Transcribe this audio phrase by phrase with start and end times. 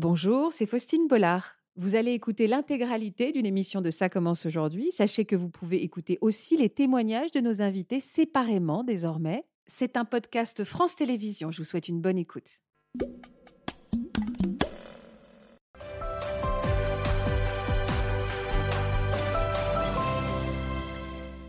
[0.00, 1.56] Bonjour, c'est Faustine Bollard.
[1.74, 4.92] Vous allez écouter l'intégralité d'une émission de Ça commence aujourd'hui.
[4.92, 9.44] Sachez que vous pouvez écouter aussi les témoignages de nos invités séparément désormais.
[9.66, 11.50] C'est un podcast France Télévisions.
[11.50, 12.60] Je vous souhaite une bonne écoute.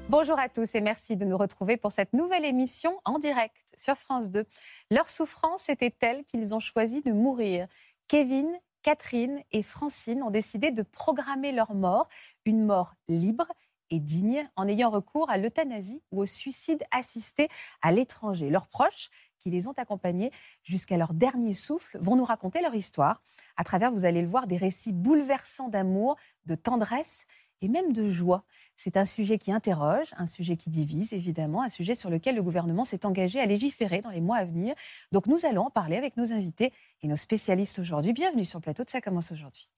[0.09, 3.95] Bonjour à tous et merci de nous retrouver pour cette nouvelle émission en direct sur
[3.95, 4.43] France 2.
[4.89, 7.68] Leur souffrance était telle qu'ils ont choisi de mourir.
[8.09, 12.09] Kevin, Catherine et Francine ont décidé de programmer leur mort,
[12.43, 13.45] une mort libre
[13.91, 17.50] et digne, en ayant recours à l'euthanasie ou au suicide assisté
[17.83, 18.50] à l'étranger.
[18.50, 20.31] Leurs proches, qui les ont accompagnés
[20.64, 23.21] jusqu'à leur dernier souffle, vont nous raconter leur histoire.
[23.57, 26.17] À travers, vous allez le voir, des récits bouleversants d'amour,
[26.47, 27.28] de tendresse
[27.61, 28.43] et même de joie.
[28.75, 32.44] C'est un sujet qui interroge, un sujet qui divise, évidemment, un sujet sur lequel le
[32.44, 34.75] gouvernement s'est engagé à légiférer dans les mois à venir.
[35.11, 38.14] Donc nous allons en parler avec nos invités et nos spécialistes aujourd'hui.
[38.14, 39.69] Bienvenue sur le plateau de Ça commence aujourd'hui.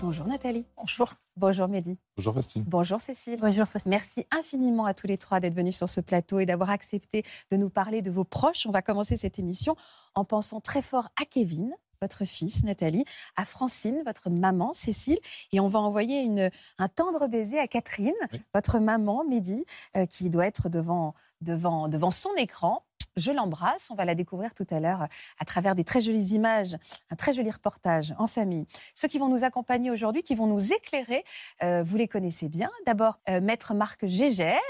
[0.00, 0.64] Bonjour Nathalie.
[0.76, 1.08] Bonjour.
[1.36, 1.98] Bonjour Mehdi.
[2.16, 2.64] Bonjour Faustine.
[2.66, 3.38] Bonjour Cécile.
[3.40, 3.90] Bonjour Faustine.
[3.90, 7.56] Merci infiniment à tous les trois d'être venus sur ce plateau et d'avoir accepté de
[7.56, 8.64] nous parler de vos proches.
[8.66, 9.74] On va commencer cette émission
[10.14, 13.04] en pensant très fort à Kevin, votre fils Nathalie,
[13.36, 15.18] à Francine, votre maman Cécile,
[15.52, 18.12] et on va envoyer une, un tendre baiser à Catherine,
[18.54, 19.64] votre maman Mehdi,
[19.96, 22.84] euh, qui doit être devant, devant, devant son écran.
[23.16, 23.90] Je l'embrasse.
[23.90, 25.08] On va la découvrir tout à l'heure
[25.40, 26.76] à travers des très jolies images,
[27.10, 28.64] un très joli reportage en famille.
[28.94, 31.24] Ceux qui vont nous accompagner aujourd'hui, qui vont nous éclairer,
[31.64, 32.70] euh, vous les connaissez bien.
[32.86, 34.60] D'abord, euh, Maître Marc Gégère,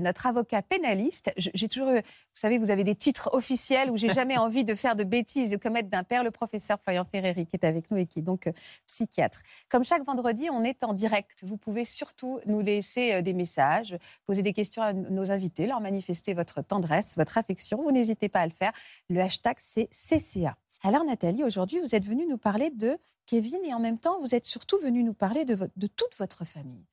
[0.00, 1.32] notre avocat pénaliste.
[1.36, 2.00] J'ai toujours, vous
[2.34, 5.56] savez, vous avez des titres officiels où j'ai jamais envie de faire de bêtises et
[5.56, 8.22] de commettre d'un père, le professeur Florian Ferreri qui est avec nous et qui est
[8.22, 8.48] donc
[8.86, 9.40] psychiatre.
[9.68, 11.42] Comme chaque vendredi, on est en direct.
[11.44, 13.96] Vous pouvez surtout nous laisser des messages,
[14.26, 18.40] poser des questions à nos invités, leur manifester votre tendresse, votre affection vous n'hésitez pas
[18.40, 18.72] à le faire.
[19.08, 20.56] Le hashtag, c'est CCA.
[20.82, 24.34] Alors Nathalie, aujourd'hui, vous êtes venue nous parler de Kevin et en même temps, vous
[24.34, 26.86] êtes surtout venue nous parler de, de toute votre famille.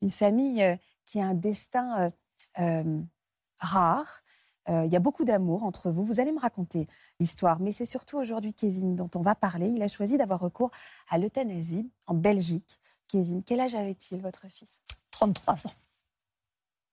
[0.00, 2.10] Une famille euh, qui a un destin euh, euh,
[2.56, 4.22] rare.
[4.68, 6.04] Il y a beaucoup d'amour entre vous.
[6.04, 6.86] Vous allez me raconter
[7.18, 9.66] l'histoire, mais c'est surtout aujourd'hui Kevin dont on va parler.
[9.68, 10.70] Il a choisi d'avoir recours
[11.08, 12.80] à l'euthanasie en Belgique.
[13.08, 14.80] Kevin, quel âge avait-il, votre fils?
[15.10, 15.72] 33 ans.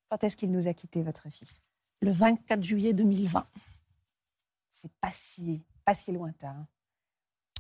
[0.10, 1.62] Quand est-ce qu'il nous a quittés, votre fils?
[2.02, 3.48] Le 24 juillet 2020.
[4.68, 6.50] C'est pas si, pas si lointain.
[6.50, 6.68] Hein.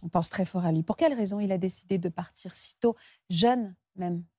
[0.01, 0.81] On pense très fort à lui.
[0.81, 2.95] Pour quelle raison il a décidé de partir si tôt,
[3.29, 4.23] jeune même?
[4.23, 4.38] euh,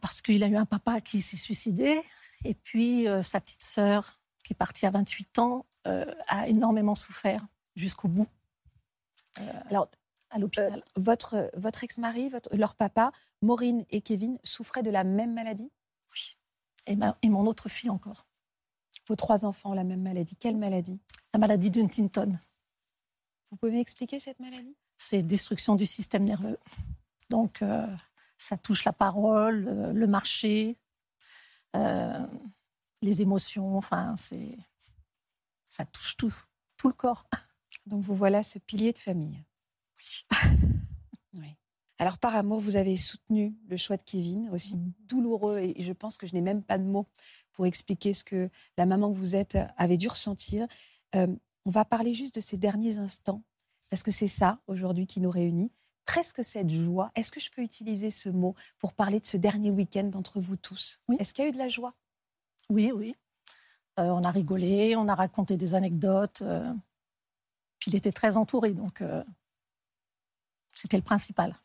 [0.00, 2.02] Parce qu'il a eu un papa qui s'est suicidé
[2.44, 6.94] et puis euh, sa petite sœur qui est partie à 28 ans euh, a énormément
[6.94, 8.28] souffert jusqu'au bout.
[9.70, 9.88] Alors,
[10.30, 10.82] à l'hôpital.
[10.96, 15.70] votre votre ex-mari, leur papa, Maureen et Kevin, souffraient de la même maladie?
[16.12, 16.36] Oui
[16.86, 18.26] et, mon autre fille encore.
[19.08, 20.36] Vos trois enfants, la même maladie.
[20.36, 21.00] Quelle maladie?
[21.32, 22.38] La maladie d'Huntington.
[23.50, 24.76] Vous pouvez m'expliquer cette maladie?
[24.96, 26.58] C'est destruction du système nerveux.
[27.30, 27.86] Donc, euh,
[28.42, 30.78] ça touche la parole, le marché,
[31.76, 32.26] euh,
[33.00, 33.76] les émotions.
[33.76, 34.56] Enfin, c'est
[35.68, 36.34] ça touche tout,
[36.76, 37.24] tout le corps.
[37.86, 39.42] Donc, vous voilà ce pilier de famille.
[39.98, 40.26] Oui.
[41.34, 41.56] oui.
[41.98, 44.92] Alors par amour, vous avez soutenu le choix de Kevin, aussi mmh.
[45.06, 47.06] douloureux, et je pense que je n'ai même pas de mots
[47.52, 50.66] pour expliquer ce que la maman que vous êtes avait dû ressentir.
[51.14, 51.28] Euh,
[51.64, 53.44] on va parler juste de ces derniers instants,
[53.88, 55.70] parce que c'est ça aujourd'hui qui nous réunit,
[56.04, 57.10] presque cette joie.
[57.14, 60.56] Est-ce que je peux utiliser ce mot pour parler de ce dernier week-end d'entre vous
[60.56, 61.00] tous?
[61.18, 61.94] Est-ce qu'il y a eu de la joie?
[62.70, 63.14] Oui, oui.
[63.98, 66.42] Euh, on a rigolé, on a raconté des anecdotes.
[66.42, 66.72] Euh,
[67.78, 69.02] puis il était très entouré, donc
[70.72, 71.56] c'était le principal.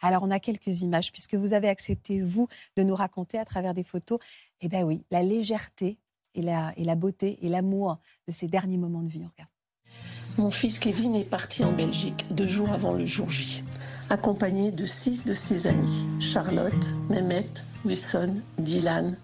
[0.00, 3.74] Alors, on a quelques images, puisque vous avez accepté, vous, de nous raconter à travers
[3.74, 4.18] des photos,
[4.60, 5.98] eh bien oui, la légèreté
[6.34, 9.26] et la, et la beauté et l'amour de ces derniers moments de vie.
[9.26, 9.50] regarde.
[10.38, 13.62] Mon fils Kevin est parti en Belgique deux jours avant le jour J,
[14.08, 17.48] accompagné de six de ses amis Charlotte, Mehmet,
[17.84, 19.16] Wilson, Dylan,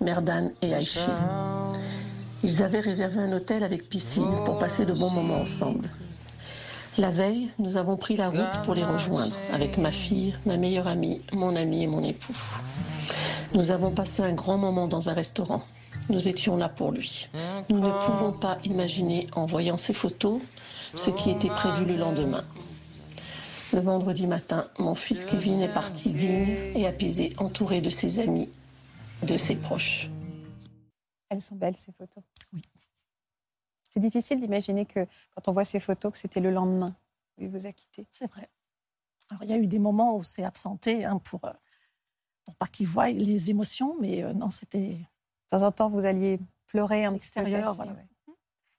[0.00, 1.68] Merdan et Aïcha.
[2.42, 5.88] Ils avaient réservé un hôtel avec piscine pour passer de bons moments ensemble.
[6.98, 10.88] La veille, nous avons pris la route pour les rejoindre avec ma fille, ma meilleure
[10.88, 12.36] amie, mon ami et mon époux.
[13.54, 15.62] Nous avons passé un grand moment dans un restaurant.
[16.08, 17.28] Nous étions là pour lui.
[17.68, 20.42] Nous ne pouvons pas imaginer, en voyant ces photos,
[20.94, 22.44] ce qui était prévu le lendemain.
[23.72, 28.50] Le vendredi matin, mon fils Kevin est parti digne et apaisé, entouré de ses amis,
[29.22, 30.10] de ses proches.
[31.30, 32.22] Elles sont belles, ces photos.
[32.52, 32.60] Oui.
[33.88, 36.94] C'est difficile d'imaginer que quand on voit ces photos, que c'était le lendemain
[37.38, 38.06] où il vous a quitté.
[38.10, 38.48] C'est vrai.
[39.30, 41.52] Alors, il y a eu des moments où c'est absenté hein, pour, euh,
[42.44, 44.98] pour pas qu'il voient les émotions, mais euh, non, c'était.
[45.52, 47.74] De temps en temps, vous alliez pleurer en extérieur.
[47.74, 47.94] Voilà.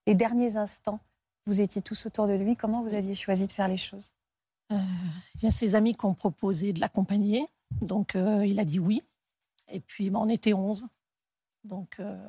[0.07, 0.99] les derniers instants,
[1.45, 2.55] vous étiez tous autour de lui.
[2.55, 4.11] Comment vous aviez choisi de faire les choses?
[4.71, 4.79] Euh,
[5.35, 7.45] Il y a ses amis qui ont proposé de l'accompagner.
[7.81, 9.03] Donc, euh, il a dit oui.
[9.67, 10.87] Et puis, ben, on était 11.
[11.63, 12.27] Donc, euh,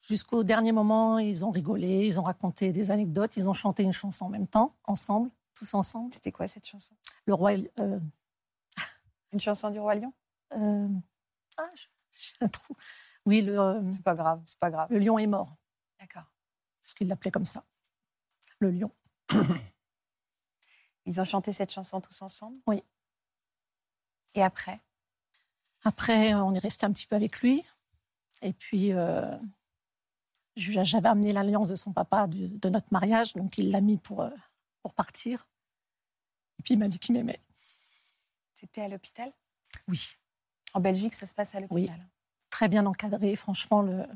[0.00, 3.92] jusqu'au dernier moment, ils ont rigolé, ils ont raconté des anecdotes, ils ont chanté une
[3.92, 6.12] chanson en même temps, ensemble, tous ensemble.
[6.12, 6.96] C'était quoi cette chanson?
[7.24, 7.52] Le roi.
[7.52, 8.10] Une
[9.38, 10.12] chanson du roi lion?
[11.58, 12.74] Ah, j'ai un trou.
[13.26, 13.82] Oui, le.
[13.92, 14.88] c'est pas grave, c'est pas grave.
[14.90, 15.56] Le lion est mort.
[16.00, 16.32] D'accord.
[16.80, 17.64] Parce qu'il l'appelait comme ça.
[18.60, 18.90] Le lion.
[21.04, 22.58] Ils ont chanté cette chanson tous ensemble?
[22.66, 22.82] Oui.
[24.34, 24.80] Et après?
[25.84, 27.64] Après, on est resté un petit peu avec lui.
[28.42, 29.36] Et puis, euh,
[30.56, 34.30] j'avais amené l'alliance de son papa de, notre mariage, donc il l'a mis pour, euh,
[34.82, 35.46] pour partir.
[36.58, 37.40] Et puis, il m'a dit qu'il m'aimait.
[38.54, 39.32] C'était à l'hôpital?
[39.86, 40.16] Oui.
[40.74, 42.06] En Belgique, ça se passe à l'hôpital Oui.
[42.50, 44.06] Très bien encadré, franchement, le...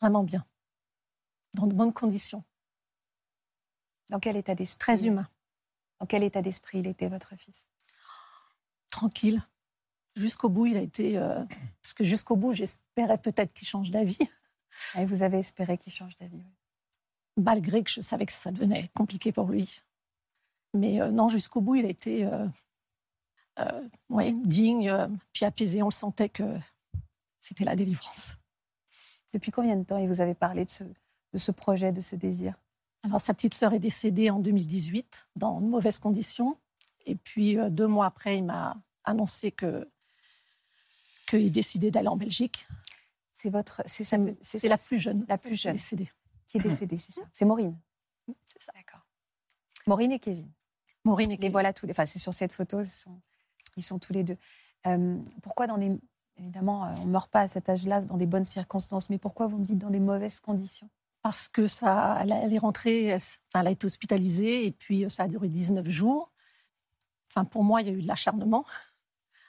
[0.00, 0.44] vraiment bien.
[1.54, 2.44] Dans de bonnes conditions.
[4.10, 5.28] Dans quel état d'esprit Très humain.
[5.98, 7.66] Dans quel état d'esprit il était, votre fils?
[8.90, 9.42] Tranquille.
[10.14, 11.18] Jusqu'au bout, il a été.
[11.18, 11.44] Euh,
[11.82, 14.18] parce que jusqu'au bout, j'espérais peut-être qu'il change d'avis.
[14.98, 16.54] Et vous avez espéré qu'il change d'avis, oui.
[17.36, 19.80] Malgré que je savais que ça devenait compliqué pour lui.
[20.74, 22.46] Mais euh, non, jusqu'au bout, il a été euh,
[24.08, 24.94] ouais, digne,
[25.32, 25.82] puis apaisé.
[25.82, 26.44] On le sentait que
[27.40, 28.34] c'était la délivrance.
[29.32, 32.16] Depuis combien de temps il vous avez parlé de ce, de ce projet, de ce
[32.16, 32.54] désir?
[33.02, 36.58] Alors, sa petite sœur est décédée en 2018 dans de mauvaises conditions.
[37.06, 39.88] Et puis, euh, deux mois après, il m'a annoncé que
[41.28, 42.66] qu'il décidait d'aller en Belgique.
[43.32, 46.10] C'est votre, c'est c'est la plus jeune, la plus jeune décédée.
[46.48, 47.20] qui est décédée, c'est ça.
[47.32, 47.78] C'est Maureen.
[48.46, 48.72] C'est ça.
[48.74, 49.06] D'accord.
[49.86, 50.50] Maureen et Kevin.
[51.04, 51.92] Maureen et Les voilà tous les.
[51.92, 53.20] Enfin, c'est sur cette photo, sont,
[53.78, 54.36] ils sont tous les deux.
[54.86, 55.98] Euh, pourquoi dans des
[56.38, 59.46] évidemment, euh, on ne meurt pas à cet âge-là dans des bonnes circonstances, mais pourquoi
[59.46, 60.88] vous me dites dans des mauvaises conditions?
[61.22, 65.08] Parce que ça, elle est rentrée, elle, enfin, elle a été hospitalisée et puis euh,
[65.08, 66.32] ça a duré 19 jours.
[67.28, 68.64] Enfin, pour moi, il y a eu de l'acharnement,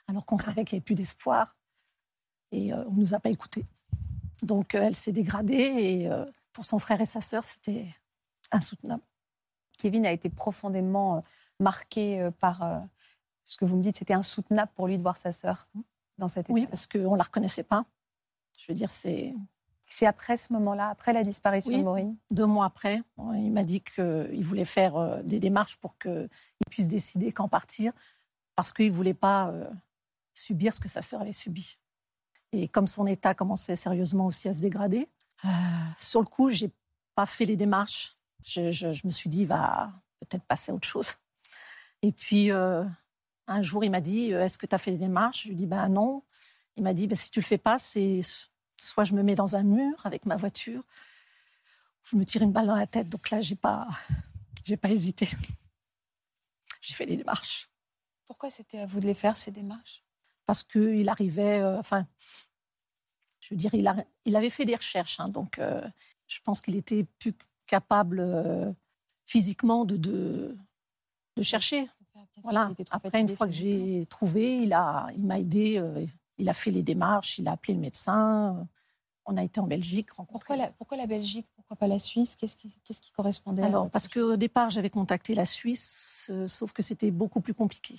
[0.08, 1.56] alors qu'on savait qu'il n'y avait plus d'espoir
[2.52, 3.64] et euh, on ne nous a pas écoutés.
[4.42, 6.10] Donc, euh, elle s'est dégradée et
[6.52, 7.86] pour son frère et sa sœur, c'était
[8.50, 9.02] insoutenable.
[9.78, 11.22] Kevin a été profondément
[11.58, 12.82] marqué par
[13.50, 13.96] ce que vous me dites.
[13.96, 15.68] C'était insoutenable pour lui de voir sa sœur
[16.18, 16.52] dans cette état.
[16.52, 17.84] Oui, parce qu'on ne la reconnaissait pas.
[18.56, 19.34] Je veux dire, c'est
[19.88, 23.02] c'est après ce moment-là, après la disparition de Maureen Deux mois après,
[23.34, 26.28] il m'a dit qu'il voulait faire euh, des démarches pour qu'il
[26.70, 27.92] puisse décider quand partir,
[28.54, 29.68] parce qu'il ne voulait pas euh,
[30.32, 31.76] subir ce que sa sœur avait subi.
[32.52, 35.08] Et comme son état commençait sérieusement aussi à se dégrader,
[35.44, 35.48] euh,
[35.98, 36.70] sur le coup, j'ai
[37.16, 38.16] pas fait les démarches.
[38.44, 41.14] Je, me suis dit, il va peut-être passer à autre chose.
[42.02, 42.52] Et puis,
[43.50, 45.42] un jour, il m'a dit, est-ce que tu as fait les démarches?
[45.42, 46.22] Je lui ai dit, ben non.
[46.76, 48.20] Il m'a dit, ben, si tu le fais pas, c'est
[48.80, 50.82] Soit je me mets dans un mur avec ma voiture,
[52.02, 53.10] je me tire une balle dans la tête.
[53.10, 53.86] Donc là, j'ai pas,
[54.64, 55.28] j'ai pas hésité.
[56.80, 57.68] J'ai fait les démarches.
[58.26, 60.02] Pourquoi c'était à vous de les faire ces démarches?
[60.46, 62.06] Parce qu'il arrivait, euh, enfin,
[63.40, 63.92] je veux dire, il,
[64.24, 65.86] il avait fait des recherches, hein, donc euh,
[66.26, 67.34] je pense qu'il était plus
[67.66, 68.72] capable euh,
[69.26, 70.56] physiquement de, de,
[71.36, 71.86] de chercher.
[72.42, 72.70] Voilà.
[72.90, 75.80] Après, une fois que j'ai trouvé, il m'a aidé
[76.40, 78.66] il a fait les démarches, il a appelé le médecin.
[79.26, 80.08] On a été en Belgique.
[80.28, 81.46] Pourquoi la, pourquoi la Belgique?
[81.54, 82.34] Pourquoi pas la Suisse?
[82.34, 86.82] Qu'est-ce qui, qui, correspondait Alors, parce qu'au départ, j'avais contacté la Suisse, euh, sauf que
[86.82, 87.96] c'était beaucoup plus compliqué.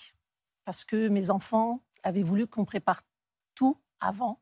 [0.66, 3.02] Parce que mes enfants avaient voulu qu'on prépare
[3.56, 4.40] tout avant,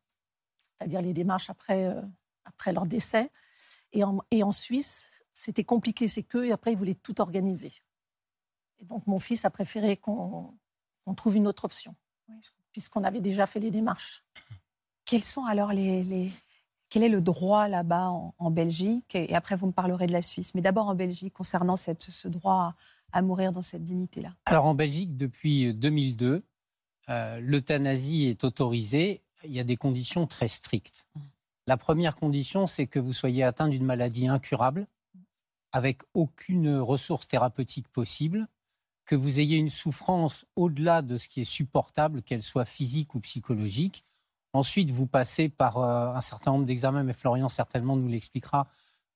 [0.78, 2.02] c'est-à-dire les démarches après, euh,
[2.46, 3.30] après leur décès.
[3.92, 7.74] Et en, et en Suisse, c'était compliqué, c'est qu'eux, et après, ils voulaient tout organiser.
[8.80, 10.54] Et donc, mon fils a préféré qu'on,
[11.16, 11.96] trouve une autre option.
[12.72, 14.24] Puisqu'on avait déjà fait les démarches.
[15.06, 16.30] Quels sont alors les,
[16.90, 19.16] Quel est le droit là-bas en, Belgique?
[19.16, 20.54] Et après, vous me parlerez de la Suisse.
[20.54, 22.76] Mais d'abord en Belgique, concernant cette, ce droit
[23.12, 24.36] à, mourir dans cette dignité-là.
[24.46, 26.44] Alors en Belgique, depuis 2002,
[27.10, 29.24] euh, l'euthanasie est autorisée.
[29.44, 31.08] Il y a des conditions très strictes.
[31.16, 31.20] Mmh.
[31.70, 34.88] La première condition, c'est que vous soyez atteint d'une maladie incurable,
[35.72, 38.48] avec aucune ressource thérapeutique possible,
[39.10, 43.20] que vous ayez une souffrance au-delà de ce qui est supportable, qu'elle soit physique ou
[43.22, 44.04] psychologique.
[44.54, 48.68] Ensuite, vous passez par euh, un certain nombre d'examens, mais Florian certainement nous l'expliquera,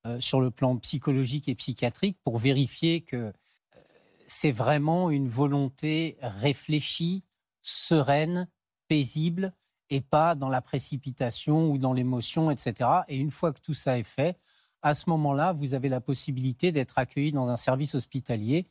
[0.08, 3.32] euh, sur le plan psychologique et psychiatrique pour vérifier que euh,
[4.28, 7.24] c'est vraiment une volonté réfléchie,
[7.62, 8.48] sereine,
[8.88, 9.54] paisible,
[9.92, 12.90] et pas dans la précipitation ou dans l'émotion, etc.
[13.10, 14.40] Et une fois que tout ça est fait,
[14.82, 18.66] à ce moment-là, vous avez la possibilité d'être accueilli dans un service hospitalier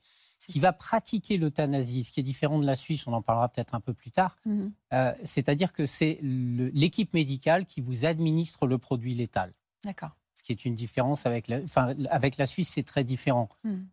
[0.50, 3.74] qui va pratiquer l'euthanasie, ce qui est différent de la Suisse, on en parlera peut-être
[3.74, 4.36] un peu plus tard.
[4.46, 4.72] Mhm.
[4.92, 9.52] Euh, C'est-à-dire que c'est l'équipe médicale qui vous administre le produit létal.
[9.84, 10.10] D'accord.
[10.34, 13.48] Ce qui est une différence avec la, enfin, avec la Suisse, c'est très différent.
[13.64, 13.86] Mhm.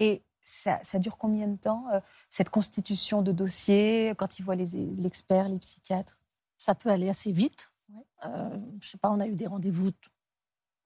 [0.00, 4.56] Et ça, ça dure combien de temps, euh, cette constitution de dossier, quand ils voient
[4.56, 6.18] les- l'expert, les psychiatres?
[6.56, 7.72] Ça peut aller assez vite.
[7.92, 8.02] Ouais.
[8.26, 10.08] Euh, je sais pas, on a eu des rendez-vous t-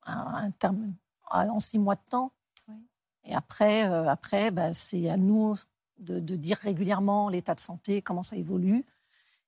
[0.02, 0.94] à un terme,
[1.30, 2.32] à- en six mois de temps.
[3.28, 5.56] Et après, euh, après bah, c'est à nous
[5.98, 8.84] de, de dire régulièrement l'état de santé, comment ça évolue.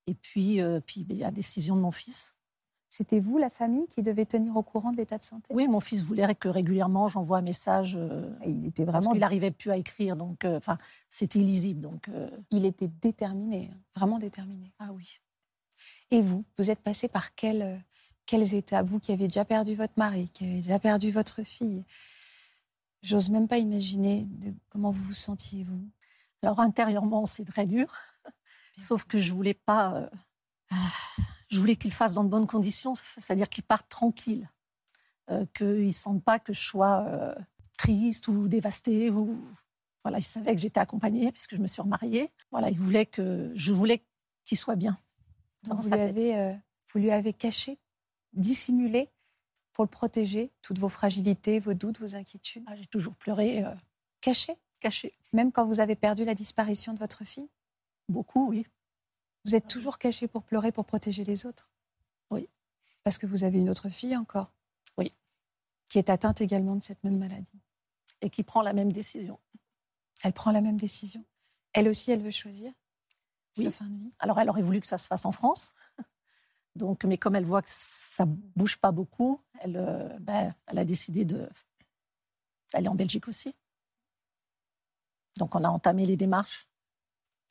[0.07, 2.37] Et puis, euh, puis bah, la décision de mon fils.
[2.93, 5.55] C'était vous, la famille, qui devait tenir au courant de l'état de santé?
[5.55, 7.97] Oui, mon fils voulait que régulièrement j'envoie un message.
[7.97, 10.59] euh, Et Il était parce vraiment qu'il n'arrivait plus à écrire, donc euh,
[11.09, 11.81] c'était illisible.
[11.81, 14.73] Donc euh, il était déterminé, vraiment déterminé.
[14.81, 15.21] ah oui.
[16.11, 17.81] Et vous, vous êtes passé par quelles,
[18.27, 21.85] quelles étapes Vous qui avez déjà perdu votre mari, qui avez déjà perdu votre fille.
[23.03, 25.89] J'ose même pas imaginer de comment vous vous sentiez, vous.
[26.43, 27.93] Alors intérieurement, c'est très dur.
[28.79, 29.95] Sauf que je voulais pas.
[29.95, 30.77] euh,
[31.49, 34.49] je voulais qu'il fasse dans de bonnes conditions, c'est-à-dire qu'il parte tranquille,
[35.31, 37.35] euh, qu'il ne sente pas que je sois euh,
[37.77, 39.11] triste ou dévastée.
[39.11, 39.39] Ou...
[40.05, 42.31] Voilà, il savait que j'étais accompagnée puisque je me suis remariée.
[42.51, 44.05] Voilà, il voulait que je voulais
[44.45, 44.99] qu'il soit bien.
[45.65, 46.55] Donc vous lui, avez, euh,
[46.93, 47.79] vous lui avez caché,
[48.33, 49.11] dissimulé
[49.81, 52.65] pour le protéger, toutes vos fragilités, vos doutes, vos inquiétudes?
[52.67, 53.75] Ah, J'ai toujours pleuré, euh,
[54.21, 55.15] Caché, caché.
[55.33, 57.49] même quand vous avez perdu la disparition de votre fille?
[58.07, 58.67] Beaucoup, oui.
[59.47, 61.71] Vous êtes toujours caché pour pleurer, pour protéger les autres?
[62.31, 62.47] Oui.
[63.05, 64.53] Parce que vous avez une autre fille encore?
[64.99, 65.15] Oui.
[65.89, 67.59] Qui est atteinte également de cette même maladie?
[68.21, 69.41] Et qui prend la même décision.
[70.23, 71.25] Elle prend la même décision.
[71.73, 72.71] Elle aussi, elle veut choisir
[73.55, 74.11] sa fin de vie?
[74.19, 75.73] Alors, elle aurait voulu que ça se fasse en France.
[76.77, 80.85] Donc, mais comme elle voit que ça bouge pas beaucoup, elle, euh, ben, elle a
[80.85, 83.55] décidé d'aller en Belgique aussi.
[85.37, 86.67] Donc, on a entamé les démarches.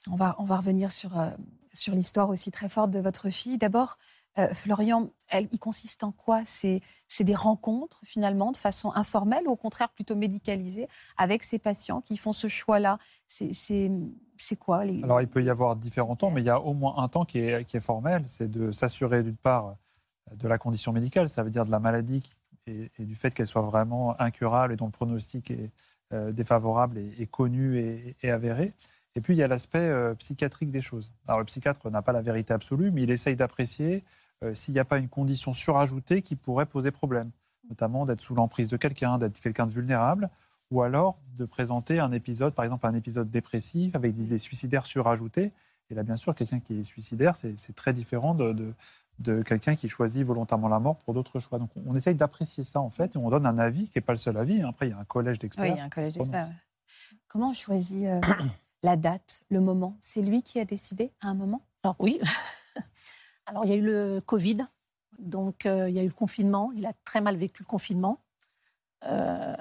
[0.09, 1.31] On va, on va revenir sur, euh,
[1.73, 3.57] sur l'histoire aussi très forte de votre fille.
[3.57, 3.97] D'abord,
[4.39, 5.10] euh, Florian,
[5.51, 6.41] il consiste en quoi?
[6.46, 6.81] C'est
[7.19, 12.17] des rencontres finalement de façon informelle ou au contraire plutôt médicalisée avec ces patients qui
[12.17, 12.98] font ce choix-là?
[13.27, 14.79] C'est quoi.
[15.03, 17.25] Alors, il peut y avoir différents temps, mais il y a au moins un temps
[17.25, 18.24] qui est, formel.
[18.25, 19.75] C'est de s'assurer, d'une part,
[20.36, 22.24] de la condition médicale, ça veut dire de la maladie
[22.67, 25.72] et, du fait qu'elle soit vraiment incurable et dont le pronostic est
[26.13, 28.74] euh, défavorable et, connu et, et avéré.
[29.15, 31.12] Et puis, il y a l'aspect euh, psychiatrique des choses.
[31.27, 34.03] Alors, le psychiatre n'a pas la vérité absolue, mais il essaye d'apprécier
[34.43, 37.31] euh, s'il n'y a pas une condition surajoutée qui pourrait poser problème,
[37.69, 40.29] notamment d'être sous l'emprise de quelqu'un, d'être quelqu'un de vulnérable,
[40.72, 44.86] ou alors de présenter un épisode, par exemple un épisode dépressif avec des idées suicidaires
[44.86, 45.51] surajoutées.
[45.89, 48.74] Et là, bien sûr, quelqu'un qui est suicidaire, c'est très différent de, de,
[49.17, 51.58] de quelqu'un qui choisit volontairement la mort pour d'autres choix.
[51.58, 54.13] Donc, on essaye d'apprécier ça, en fait, et on donne un avis qui n'est pas
[54.13, 54.62] le seul avis.
[54.62, 55.65] Après, il y a un collège d'experts.
[55.65, 56.50] Oui, il y a un collège d'experts.
[57.27, 58.22] Comment on choisit euh,
[58.84, 59.98] la date, le moment?
[60.00, 61.62] C'est lui qui a décidé à un moment?
[61.84, 62.19] Alors oui.
[63.50, 64.60] Alors il y a eu le Covid,
[65.18, 66.72] donc euh, il y a eu le confinement.
[66.75, 68.20] Il a très mal vécu le confinement.
[69.06, 69.56] Euh,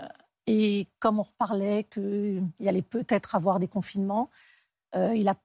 [0.47, 4.29] et comme on reparlait qu'il allait peut-être avoir des confinements,
[4.95, 5.37] euh, il, a,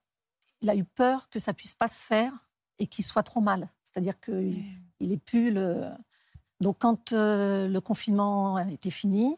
[0.60, 2.34] il a eu peur que ça puisse pas se faire
[2.80, 3.70] et qu'il soit trop mal.
[3.86, 4.62] C'est-à-dire qu'il
[5.00, 5.90] il est plus le.
[6.60, 9.38] Donc quand le confinement était fini,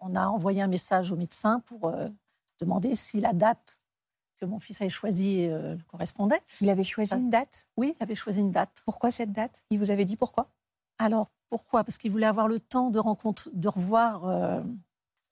[0.00, 1.92] on a envoyé un message au médecin pour
[2.58, 3.78] demander si la date
[4.40, 6.40] que mon fils avait choisie euh, correspondait.
[6.60, 7.68] Il avait choisi Ça- une date?
[7.76, 8.82] Oui, il avait choisi une date.
[8.84, 9.64] Pourquoi cette date?
[9.70, 10.48] Il vous avait dit pourquoi?
[10.98, 11.84] Alors pourquoi?
[11.84, 14.62] Parce qu'il voulait avoir le temps de rencontre, de revoir euh,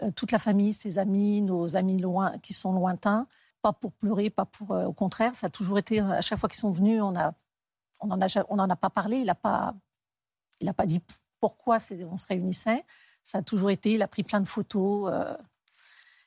[0.02, 3.26] euh, toute la famille, ses amis, nos amis loin, qui sont lointains.
[3.60, 4.72] Pas pour pleurer, pas pour.
[4.72, 6.00] euh, au contraire, ça a toujours été.
[6.00, 7.32] À chaque fois qu'ils sont venus, on a,
[8.00, 9.18] on en a, on en a pas parlé.
[9.18, 9.74] Il n'a pas,
[10.60, 11.00] il a pas dit
[11.40, 11.76] pourquoi
[12.10, 12.84] on se réunissait.
[13.22, 13.92] Ça a toujours été.
[13.94, 15.12] Il a pris plein de photos,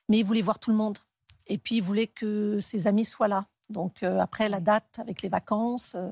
[0.08, 0.98] mais il voulait voir tout le monde.
[1.48, 3.48] Et puis il voulait que ses amis soient là.
[3.70, 5.96] Donc euh, après la date avec les vacances.
[5.96, 6.10] euh,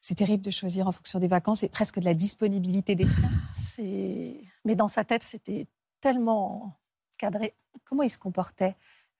[0.00, 3.06] C'est terrible de choisir en fonction des vacances et presque de la disponibilité des.
[3.54, 4.40] C'est...
[4.64, 5.66] Mais dans sa tête, c'était
[6.00, 6.72] tellement
[7.18, 7.54] cadré.
[7.84, 8.76] Comment il se comportait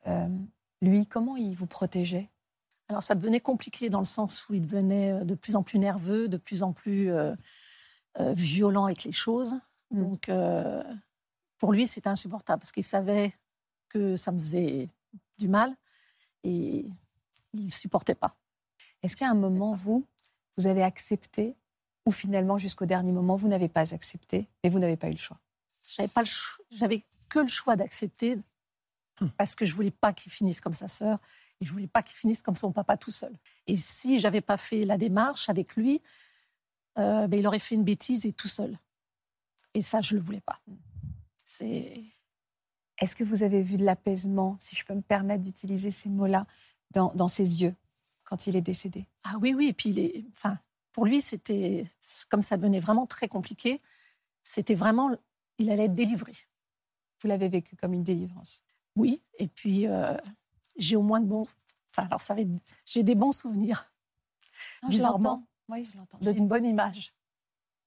[0.07, 0.29] euh,
[0.81, 2.29] Lui, comment il vous protégeait?
[2.89, 6.29] Alors ça devenait compliqué dans le sens où il devenait de plus en plus nerveux,
[6.29, 7.11] de plus en plus
[8.19, 9.55] violent avec les choses.
[9.91, 10.03] Mm.
[10.03, 10.31] Donc
[11.59, 13.33] pour lui, c'était insupportable parce qu'il savait
[13.89, 14.89] que ça me faisait
[15.39, 15.75] du mal
[16.45, 16.87] et
[17.53, 18.37] il ne supportait pas.
[19.03, 20.07] Est-ce qu'à un moment, vous,
[20.57, 21.57] vous avez accepté
[22.05, 25.19] ou finalement, jusqu'au dernier moment, vous n'avez pas accepté et vous n'avez pas eu le
[25.19, 25.39] choix?
[25.87, 26.23] J'avais pas
[26.71, 28.39] j'avais que le choix d'accepter
[29.37, 31.19] parce que je voulais pas qu'il finisse comme sa sœur
[31.61, 33.33] et je voulais pas qu'il finisse comme son papa tout seul.
[33.67, 36.01] Et si j'avais pas fait la démarche avec lui,
[36.99, 38.77] euh, ben, il aurait fait une bêtise et tout seul.
[39.75, 40.61] Et ça, je le voulais pas.
[41.45, 42.03] C'est
[43.03, 46.47] Est-ce que vous avez vu de l'apaisement, si je peux me permettre d'utiliser ces mots-là,
[46.93, 47.75] dans, dans ses yeux
[48.25, 49.07] quand il est décédé?
[49.25, 49.67] Ah oui, oui.
[49.69, 50.59] Et puis, il est, enfin,
[50.93, 51.85] pour lui, c'était
[52.29, 53.81] comme ça devenait vraiment très compliqué.
[54.45, 55.11] C'était vraiment,
[55.59, 56.33] il allait être délivré.
[57.21, 58.63] Vous l'avez vécu comme une délivrance?
[58.97, 59.23] Oui.
[59.39, 60.17] Et puis, euh,
[60.77, 61.45] j'ai au moins de bons.
[61.91, 62.51] Enfin, alors, ça va être-
[62.85, 63.93] j'ai des bons souvenirs.
[64.83, 65.31] Non, je Bizarrement.
[65.31, 65.47] l'entends.
[65.69, 66.19] Oui, je l'entends.
[66.21, 67.13] Une bonne image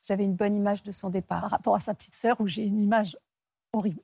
[0.06, 1.50] Vous avez une bonne image de son par départ.
[1.50, 3.18] rapport à sa petite sœur où j'ai une image
[3.74, 4.02] horrible.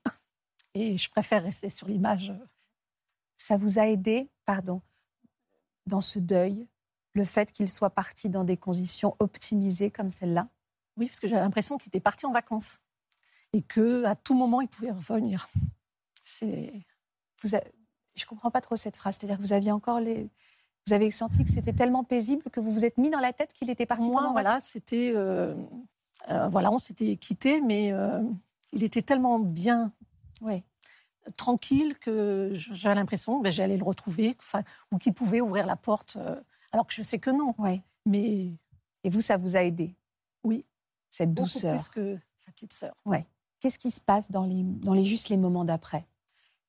[0.74, 2.34] Et je préfère rester sur l'image.
[3.38, 4.82] Ça vous a aidé, pardon,
[5.86, 6.68] dans ce deuil,
[7.14, 10.48] le fait qu'il soit parti dans des conditions optimisées comme celle-là?
[10.98, 12.80] Oui, parce que j'avais l'impression qu'il était parti en vacances
[13.54, 15.50] et que à tout moment il pouvait revenir.
[16.24, 16.72] C'est
[17.42, 17.62] vous a-
[18.16, 19.18] Je comprends pas trop cette phrase.
[19.18, 20.30] C'est-à-dire que vous aviez encore les.
[20.88, 23.54] Vous avez senti que c'était tellement paisible que vous vous êtes mis dans la tête
[23.54, 25.56] qu'il était parti moi, voilà, c'était euh,
[26.30, 28.22] euh, voilà, on s'était quittés, mais euh,
[28.74, 29.94] il était tellement bien
[30.42, 30.64] Oui.
[31.38, 34.36] tranquille que j'avais l'impression que ben, j'allais le retrouver,
[34.92, 37.54] ou qu'il pouvait ouvrir la porte, euh, alors que je sais que non.
[37.58, 37.82] Ouais.
[38.06, 38.50] Mais
[39.04, 39.96] Et vous, ça vous a aidé?
[40.44, 40.66] Oui.
[41.10, 41.76] Cette beaucoup douceur.
[41.76, 42.96] plus que sa petite sœur.
[43.60, 46.08] Qu'est-ce qui se passe dans les, dans les juste les moments d'après?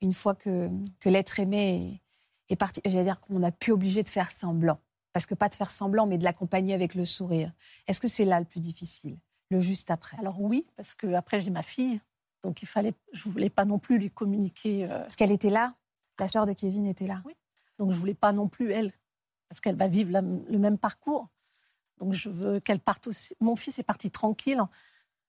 [0.03, 0.69] Une fois que,
[1.01, 2.03] que l'être aimé
[2.49, 4.79] est, est parti, j'allais dire qu'on n'a plus obligé de faire semblant.
[5.13, 7.53] Parce que pas de faire semblant, mais de l'accompagner avec le sourire.
[7.87, 9.17] Est-ce que c'est là le plus difficile?
[9.51, 10.19] Le juste après?
[10.19, 12.01] Alors oui, parce que après j'ai ma fille,
[12.43, 14.85] donc il fallait, je voulais pas non plus lui communiquer.
[14.85, 15.75] euh, Parce qu'elle était là,
[16.19, 17.23] la sœur de Kevin était là.
[17.79, 18.93] Donc je voulais pas non plus elle,
[19.49, 21.29] parce qu'elle va vivre la- le même parcours.
[21.99, 23.35] Donc je veux qu'elle parte aussi.
[23.41, 24.69] Mon fils est parti tranquille, en,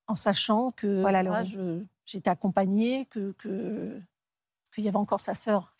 [0.08, 4.00] en sachant que Voilà, je- j'étais accompagnée, que que-
[4.74, 5.74] qu'il y avait encore sa sœur.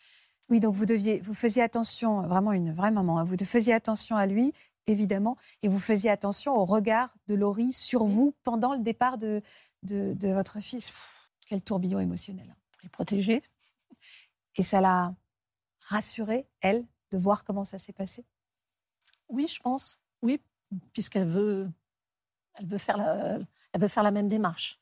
[0.50, 4.14] Oui, donc vous deviez, vous faisiez attention, vraiment une vraie maman, hein, vous faisiez attention
[4.16, 4.52] à lui,
[4.86, 9.40] évidemment, et vous faisiez attention au regard de Laurie sur vous pendant le départ de,
[9.82, 10.92] de, de votre fils.
[11.46, 12.48] Quel tourbillon émotionnel.
[12.50, 12.56] hein.
[12.72, 13.42] pour les protéger.
[14.56, 15.14] Et ça l'a
[15.80, 18.24] rassurée, elle, de voir comment ça s'est passé
[19.28, 20.00] Oui, je pense.
[20.22, 20.40] Oui,
[20.92, 21.68] puisqu'elle veut,
[22.54, 23.38] elle veut faire la,
[23.76, 24.80] veut faire la même démarche.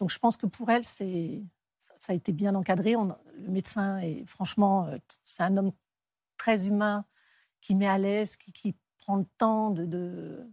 [0.00, 1.42] Donc je pense que pour elle, c'est,
[1.78, 2.94] ça, a été bien encadré.
[2.94, 5.72] Le médecin est franchement, euh, c'est un homme
[6.36, 7.04] très humain
[7.60, 10.48] qui met à l'aise, qui, prend le temps de,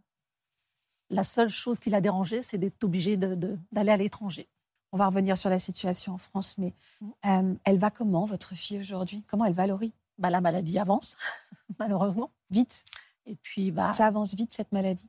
[1.12, 4.48] La seule chose qui l'a dérangé, c'est d'être obligé de- de- d'aller à l'étranger.
[4.92, 7.10] On va revenir sur la situation en France, mais Mm.
[7.26, 9.24] euh, elle va comment, votre fille, aujourd'hui?
[9.28, 9.94] Comment elle va, Laurie?
[10.18, 11.18] Bah, la maladie avance,
[11.80, 12.32] malheureusement.
[12.50, 12.84] Vite
[13.26, 15.08] Et puis, bah, Ça avance vite, cette maladie?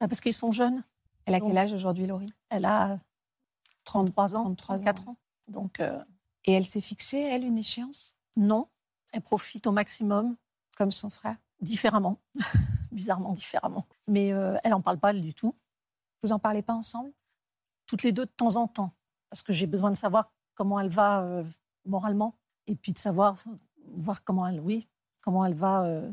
[0.00, 0.82] bah, parce qu'ils sont jeunes.
[1.24, 2.32] Elle a Donc- quel âge aujourd'hui, Laurie?
[2.50, 2.98] Elle a
[3.84, 4.78] 33 ans, 33 ans.
[4.78, 5.16] 34 ans.
[5.48, 6.02] Donc, euh,
[6.46, 8.14] Et elle s'est fixée, elle, une échéance?
[8.36, 8.68] Non,
[9.12, 10.36] elle profite au maximum,
[10.76, 11.36] Comme son frère?
[11.62, 12.18] Différemment,
[12.92, 13.86] bizarrement différemment.
[14.08, 15.54] Mais euh, elle n'en parle pas du tout,
[16.22, 17.12] Vous en parlez pas ensemble?
[17.86, 18.92] Toutes les deux de temps en temps,
[19.34, 21.42] parce que j'ai besoin de savoir comment elle va euh,
[21.86, 23.34] moralement, et puis de savoir,
[23.96, 24.86] voir comment elle, oui,
[25.24, 25.84] comment elle va.
[25.86, 26.08] euh.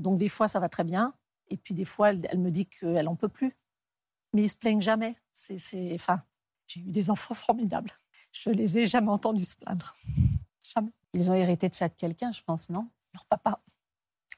[0.00, 1.14] Donc des fois, ça va très bien,
[1.50, 3.54] et puis des fois, elle, elle me dit qu'elle en peut plus.
[4.32, 5.14] Mais ils se plaignent jamais.
[5.32, 6.20] C'est, c'est, enfin,
[6.66, 7.92] j'ai eu des enfants formidables.
[8.32, 9.94] Je les ai jamais entendus se plaindre.
[10.74, 10.90] Jamais.
[11.12, 12.88] Ils ont hérité de ça de quelqu'un, je pense, non?
[13.12, 13.60] Leur papa.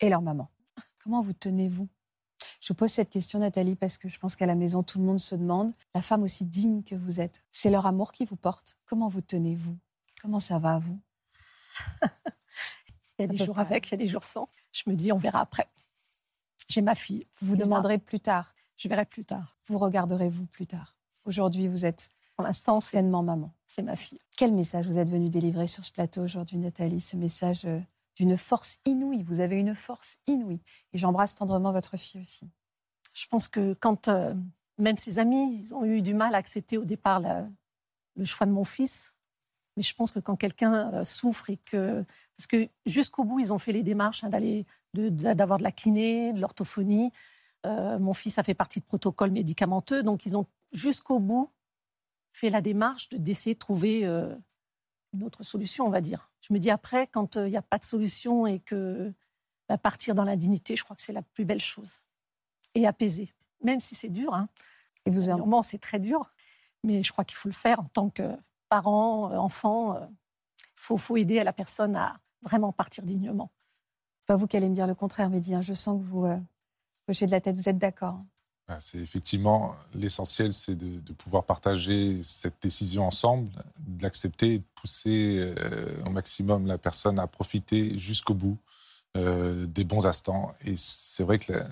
[0.00, 0.50] Et leur maman?
[1.02, 1.88] Comment vous tenez-vous?
[2.60, 5.20] Je pose cette question, Nathalie, parce que je pense qu'à la maison, tout le monde
[5.20, 8.76] se demande, la femme aussi digne que vous êtes, c'est leur amour qui vous porte.
[8.86, 9.76] Comment vous tenez-vous
[10.22, 10.98] Comment ça va, vous?
[13.18, 14.48] Il y a Ça des jours avec, il y a des jours sans.
[14.72, 15.68] Je me dis, on verra après.
[16.68, 17.26] J'ai ma fille.
[17.40, 19.56] Vous vous demanderez plus tard, Je verrai plus tard.
[19.66, 20.96] vous regarderez vous plus tard?
[21.24, 23.52] Aujourd'hui, vous êtes Pour l'instant, pleinement maman.
[23.66, 24.18] c'est ma fille.
[24.36, 27.00] Quel message vous êtes venu délivrer sur ce plateau aujourd'hui, Nathalie?
[27.00, 27.80] Ce message euh,
[28.16, 29.22] d'une force inouïe.
[29.22, 30.60] Vous avez une force inouïe.
[30.92, 32.48] Et j'embrasse tendrement votre fille aussi.
[33.14, 34.34] Je pense que quand euh,
[34.78, 37.20] même ses amis, ils ont eu du mal à accepter au départ
[38.16, 39.12] le choix de mon fils.
[39.76, 42.04] Mais je pense que quand quelqu'un euh, souffre et que
[42.36, 45.62] parce que jusqu'au bout ils ont fait les démarches hein, d'aller de- de- d'avoir de,
[45.64, 47.12] la kiné, de l'orthophonie.
[47.66, 51.50] Euh, mon fils a fait partie de protocoles médicamenteux, donc ils ont jusqu'au bout
[52.32, 54.34] fait la démarche de d'essayer de trouver euh,
[55.12, 56.30] une autre solution, on va dire.
[56.48, 59.12] Je me dis après, quand euh, il n'y a pas de solution et que
[59.68, 62.00] bah, partir dans l'indignité, je crois que c'est la plus belle chose
[62.74, 63.34] et apaisé.
[63.62, 64.48] Même si c'est dur, hein.
[65.06, 66.32] Et vous en- Sûrement, c'est très dur,
[66.84, 68.36] mais je crois qu'il faut le faire en tant que
[68.68, 69.96] parent, euh, enfant.
[70.00, 70.08] Il
[70.76, 73.50] faut, faut aider la personne à vraiment partir dignement.
[74.26, 75.54] pas vous qui allez me dire le contraire, Mehdi.
[75.54, 75.62] hein.
[75.62, 76.38] Je sens que vous euh,
[77.08, 77.56] hochez de la tête.
[77.56, 78.26] Vous êtes d'accord hein.
[78.80, 83.48] C'est effectivement l'essentiel, c'est de, de pouvoir partager cette décision ensemble,
[83.86, 88.58] de l'accepter et de pousser euh, au maximum la personne à profiter jusqu'au bout
[89.16, 90.52] euh, des bons instants.
[90.64, 91.68] Et c'est vrai que la,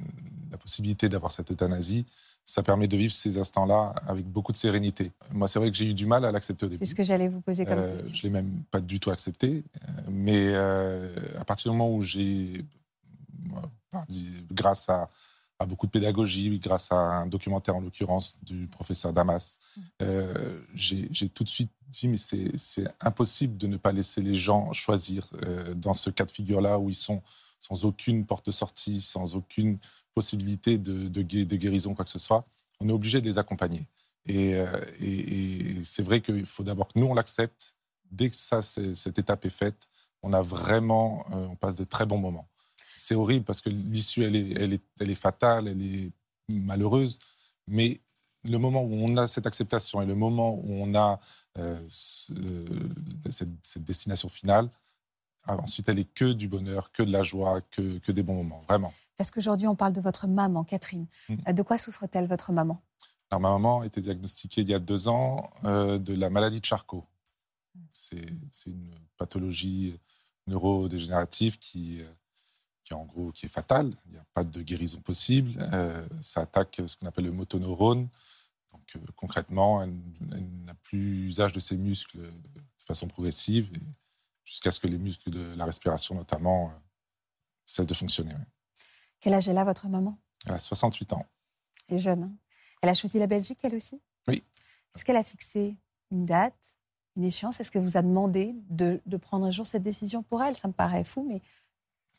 [0.53, 2.07] la possibilité d'avoir cette euthanasie,
[2.45, 5.11] ça permet de vivre ces instants-là avec beaucoup de sérénité.
[5.33, 6.79] Moi, c'est vrai que j'ai eu du mal à l'accepter au début.
[6.79, 8.15] C'est ce que j'allais vous poser comme Euh, question.
[8.15, 9.65] je l'ai même pas du tout accepté.
[10.09, 12.65] Mais à partir du moment où j'ai,
[13.91, 14.07] par-
[14.53, 15.11] grâce à,
[15.59, 19.59] à beaucoup de pédagogie, grâce à un documentaire en l'occurrence du professeur Damas,
[20.03, 24.73] euh, j'ai tout de suite dit mais c'est impossible de ne pas laisser les gens
[24.73, 27.23] choisir euh, dans ce cas de figure-là où ils sont
[27.61, 29.79] sans aucune porte-sortie, sans aucune
[30.15, 32.45] possibilité de, de, gué- de guérison, quoi que ce soit.
[32.81, 33.87] On est obligé de les accompagner.
[34.27, 34.67] Et, euh,
[35.01, 37.77] et- et c'est vrai qu'il faut d'abord que nous, on l'accepte.
[38.11, 39.89] Dès que ça, cette étape est faite,
[40.23, 42.49] on a vraiment, on passe de très bons moments.
[42.97, 46.11] C'est horrible parce que l'issue, elle est, elle, est, elle est fatale, elle est
[46.49, 47.19] malheureuse,
[47.67, 48.01] mais
[48.45, 51.19] le moment où on a cette acceptation et le moment où on a
[51.59, 52.33] euh, ce-
[53.31, 54.69] cette, cette destination finale,
[55.47, 58.35] ah, ensuite, elle est que du bonheur, que de la joie, que, que des bons
[58.37, 58.93] moments, vraiment.
[59.17, 61.07] Parce qu'aujourd'hui, on parle de votre maman, Catherine.
[61.29, 61.35] Mm.
[61.49, 62.81] Euh, De quoi souffre-t-elle, votre maman?
[63.31, 66.61] Alors, ma maman a été diagnostiquée il y a deux ans euh, de la maladie
[66.61, 67.05] de Charcot.
[67.93, 68.25] C'est
[68.67, 69.99] une pathologie
[70.47, 72.01] neurodégénérative qui,
[72.85, 73.93] qui, en gros, qui est fatale.
[74.07, 75.59] Il n'y a pas de guérison possible.
[75.73, 78.09] Euh, ça attaque ce qu'on appelle le motoneurone.
[78.73, 79.95] Donc, euh, concrètement, elle,
[80.33, 82.31] elle n'a plus usage de ses muscles de
[82.87, 83.71] façon progressive
[84.45, 86.73] jusqu'à ce que les muscles de la respiration, notamment, euh,
[87.65, 88.35] cessent de fonctionner.
[88.35, 88.47] ouais.
[89.21, 90.19] Quel âge elle a, votre maman?
[90.47, 91.25] Elle a 68 ans.
[91.89, 92.23] Elle est jeune.
[92.25, 92.37] hein
[92.83, 93.99] elle a choisi la Belgique, elle aussi?
[94.29, 94.43] Oui.
[94.95, 95.75] Est-ce qu'elle a fixé
[96.11, 96.79] une date,
[97.17, 97.59] une échéance?
[97.59, 100.55] Est-ce qu'elle vous a demandé de, de prendre un jour cette décision pour elle?
[100.55, 101.41] Ça me paraît fou, mais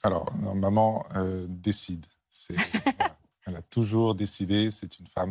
[0.06, 2.06] Alors, non, maman euh, décide.
[2.84, 3.18] Voilà.
[3.48, 4.70] Elle a toujours décidé.
[4.70, 5.30] C'est une femme.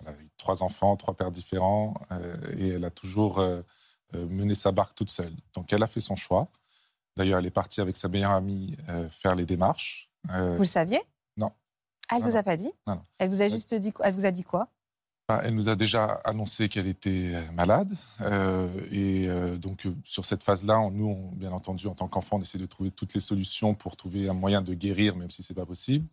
[0.00, 3.62] Elle a eu trois enfants, trois pères différents, euh, et elle a toujours euh,
[4.12, 5.32] mené sa barque toute seule.
[5.54, 6.48] Donc, elle a fait son choix.
[7.16, 8.76] D'ailleurs, elle est partie avec sa meilleure amie
[9.10, 10.10] faire les démarches.
[10.28, 11.00] Vous le saviez?
[11.38, 11.52] Non.
[12.10, 12.72] Elle Non, vous a pas dit?
[12.86, 13.02] Non, non.
[13.18, 14.06] Elle vous a juste dit quoi?
[14.06, 14.68] Elle vous a dit quoi?
[15.28, 17.90] Elle nous a déjà annoncé qu'elle était euh, malade.
[18.20, 22.58] euh, et euh, donc, sur cette phase-là, nous, bien entendu, en tant qu'enfant, on essaie
[22.58, 25.56] de trouver toutes les solutions pour trouver un moyen de guérir, même si ce n'est
[25.56, 26.06] pas possible.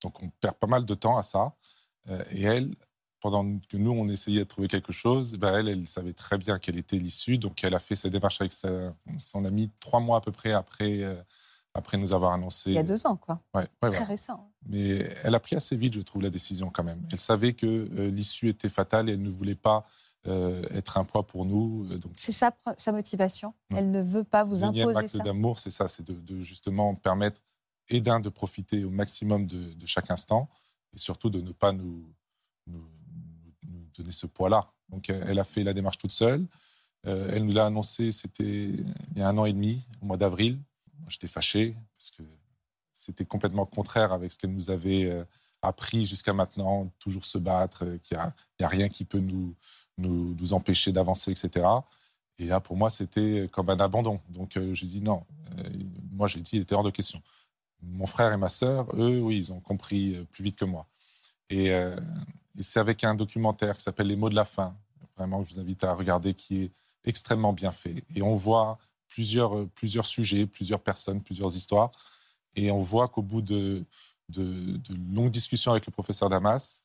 [0.00, 1.54] Donc, on perd pas mal de temps à ça.
[2.30, 2.74] Et elle,
[3.20, 6.58] pendant que nous, on essayait de trouver quelque chose, ben elle, elle savait très bien
[6.58, 7.38] quelle était l'issue.
[7.38, 10.52] Donc, elle a fait ses démarches avec sa- son ami trois mois à peu près
[10.52, 11.02] après,
[11.74, 12.70] après nous avoir annoncé.
[12.70, 13.40] Il y a deux ans, quoi.
[13.54, 14.04] Ouais, ouais, Très voilà.
[14.04, 14.50] récent.
[14.68, 17.02] Mais elle a pris assez vite, je trouve, la décision quand même.
[17.10, 19.86] Elle savait que euh, l'issue était fatale et elle ne voulait pas
[20.26, 21.86] euh, être un poids pour nous.
[21.90, 22.32] Euh, Donc, C'est
[22.64, 23.54] pro- sa motivation.
[23.70, 23.78] Ouais.
[23.78, 25.18] Elle ne veut pas vous imposer acte ça.
[25.18, 27.40] d'amour, c'est ça, c'est de, de justement permettre,
[27.88, 30.48] et d'un, de profiter au maximum de, de chaque instant,
[30.94, 32.04] et surtout de ne pas nous,
[32.68, 32.84] nous,
[33.66, 34.70] nous donner ce poids-là.
[34.90, 36.46] Donc, elle a fait la démarche toute seule.
[37.06, 40.16] Euh, elle nous l'a annoncé, c'était il y a un an et demi, au mois
[40.18, 40.60] d'avril.
[41.08, 42.22] J'étais fâché, parce que
[42.92, 45.24] c'était complètement contraire avec ce qu'elle nous avait euh,
[45.60, 49.54] appris jusqu'à maintenant, toujours se battre, euh, qu'il n'y a, rien qui peut nous,
[50.52, 51.66] empêcher d'avancer, etc.
[52.38, 54.20] Et là, pour moi, c'était comme un abandon.
[54.28, 55.24] Donc, euh, j'ai dit non.
[56.10, 57.20] Moi, j'ai dit, il était hors de question.
[57.82, 60.86] Mon frère et ma sœur, eux, oui, ils ont compris plus vite que moi.
[61.50, 61.72] Et
[62.60, 64.74] c'est avec un documentaire qui s'appelle Les mots de la fin,
[65.16, 66.72] vraiment, que je vous invite à regarder, qui est
[67.04, 68.04] extrêmement bien fait.
[68.14, 68.78] Et on voit
[69.12, 71.90] plusieurs, euh, plusieurs sujets, plusieurs personnes, plusieurs histoires.
[72.54, 73.84] Et on voit qu'au bout de,
[74.30, 74.80] de,
[75.14, 76.84] longues discussions avec le professeur Damas,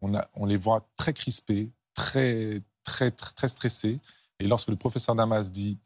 [0.00, 4.00] on, les voit très crispés, très, très, très, très stressés.
[4.38, 5.78] Et lorsque le professeur Damas dit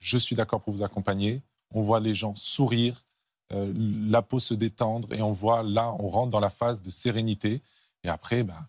[0.00, 3.04] Je suis d'accord pour vous accompagner, on voit les gens sourire,
[3.52, 6.90] euh, la peau se détendre, et on voit là, on rentre dans la phase de
[6.90, 7.62] sérénité.
[8.02, 8.68] Et après, bah,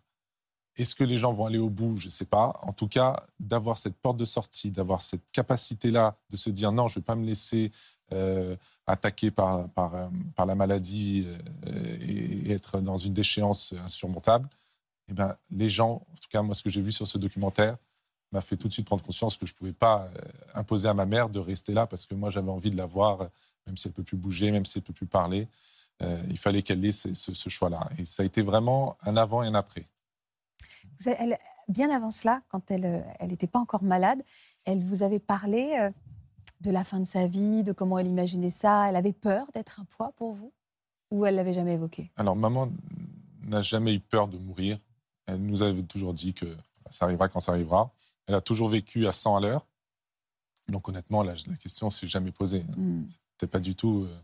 [0.77, 1.97] est-ce que les gens vont aller au bout?
[1.97, 2.53] Je ne sais pas.
[2.61, 6.87] En tout cas, d'avoir cette porte de sortie, d'avoir cette capacité-là de se dire non,
[6.87, 7.71] je ne vais pas me laisser
[8.13, 11.27] euh, attaquer par, par, euh, la maladie
[11.67, 14.47] euh, et, être dans une déchéance insurmontable,
[15.09, 17.75] eh ben, les gens, en tout cas moi ce que j'ai vu sur ce documentaire,
[18.31, 20.09] m'a fait tout de suite prendre conscience que je ne pouvais pas
[20.53, 23.27] imposer à ma mère de rester là parce que moi j'avais envie de la voir,
[23.65, 25.47] même si elle ne peut plus bouger, même si elle ne peut plus parler.
[26.29, 27.89] Il fallait qu'elle ait ce choix-là.
[27.97, 29.85] Et ça a été vraiment un avant et un après.
[30.99, 34.21] Vous avez- elle- bien avant cela, quand elle euh, elle n'était pas encore malade,
[34.65, 35.91] elle vous avait parlé euh,
[36.61, 38.89] de la fin de sa vie, de comment elle imaginait ça.
[38.89, 40.53] Elle avait peur d'être un poids pour vous
[41.11, 42.11] Ou elle l'avait jamais évoqué?
[42.15, 42.69] Alors, maman
[43.43, 44.79] n'a jamais eu peur de mourir.
[45.27, 46.57] Elle nous avait toujours dit que
[46.89, 47.91] ça arrivera quand ça arrivera.
[48.27, 49.67] Elle a toujours vécu à 100 à l'heure.
[50.67, 52.65] Donc, honnêtement, la, la question s'est jamais posée.
[52.75, 53.05] Hmm.
[53.07, 54.19] C'était pas du tout, euh,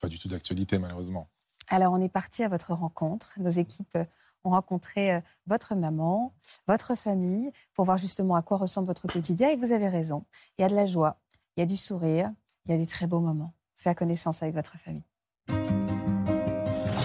[0.00, 1.28] pas du tout d'actualité, malheureusement.
[1.68, 3.34] Alors, on est parti à votre rencontre.
[3.38, 4.04] Nos équipes euh,
[4.46, 6.32] ont rencontré euh, votre maman,
[6.66, 9.50] votre famille, pour voir justement à quoi ressemble votre quotidien.
[9.50, 10.24] Et vous avez raison.
[10.58, 11.18] Il y a de la joie,
[11.56, 12.30] il y a du sourire,
[12.64, 13.52] il y a des très beaux moments.
[13.74, 15.04] faire connaissance avec votre famille.
[15.48, 15.54] Je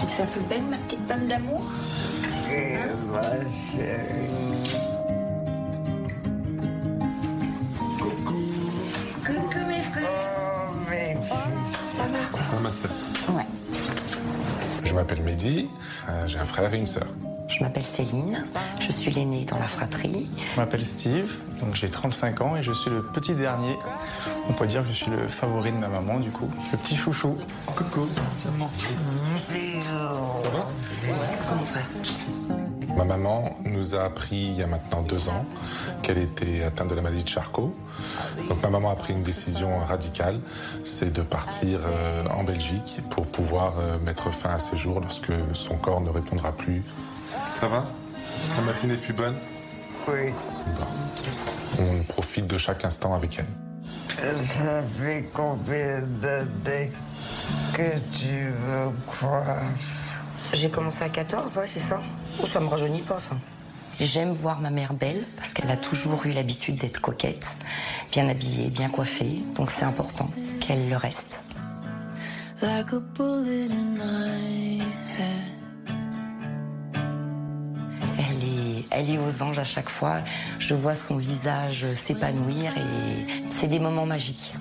[0.00, 1.62] vais te faire toute belle, ma petite pomme d'amour?
[9.24, 10.32] Coucou mes frères.
[12.34, 12.90] Ah, ma sœur.
[13.30, 13.46] Ouais.
[14.84, 15.70] Je m'appelle Mehdi,
[16.08, 17.06] euh, j'ai un frère et une sœur.
[17.52, 18.46] Je m'appelle Céline,
[18.80, 20.30] je suis l'aînée dans la fratrie.
[20.54, 23.76] Je m'appelle Steve, donc j'ai 35 ans et je suis le petit dernier.
[24.48, 26.96] On peut dire que je suis le favori de ma maman du coup, le petit
[26.96, 27.36] chouchou.
[27.76, 28.48] Coucou, ça
[32.96, 35.44] Ma maman nous a appris il y a maintenant deux ans
[36.02, 37.74] qu'elle était atteinte de la maladie de Charcot.
[38.48, 40.40] Donc ma maman a pris une décision radicale,
[40.84, 45.32] c'est de partir euh, en Belgique pour pouvoir euh, mettre fin à ses jours lorsque
[45.52, 46.82] son corps ne répondra plus.
[47.54, 47.84] Ça va
[48.56, 49.36] La matinée fut bonne
[50.08, 50.32] Oui,
[50.78, 50.86] Bon.
[51.84, 54.36] On profite de chaque instant avec elle.
[54.36, 56.92] ça fait combien d'années
[57.72, 59.62] que tu veux croire
[60.52, 62.00] J'ai commencé à 14, ouais, c'est ça.
[62.42, 63.34] Oh, ça me rajeunit pas, ça.
[64.00, 67.46] J'aime voir ma mère belle parce qu'elle a toujours eu l'habitude d'être coquette,
[68.10, 69.42] bien habillée, bien coiffée.
[69.54, 70.28] Donc c'est important
[70.60, 71.38] qu'elle le reste.
[72.60, 74.78] like a bullet in my
[75.18, 75.51] head.
[78.82, 80.18] Est, elle est aux anges à chaque fois.
[80.58, 84.54] Je vois son visage s'épanouir et c'est des moments magiques.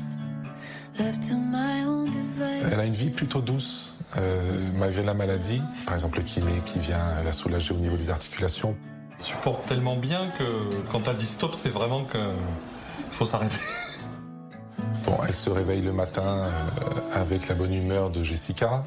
[0.97, 5.61] Elle a une vie plutôt douce, euh, malgré la maladie.
[5.85, 8.75] Par exemple, le kiné qui vient la soulager au niveau des articulations.
[9.19, 12.33] supporte tellement bien que quand elle dit stop, c'est vraiment que
[13.11, 13.59] faut s'arrêter.
[15.05, 16.49] Bon, elle se réveille le matin euh,
[17.15, 18.83] avec la bonne humeur de Jessica.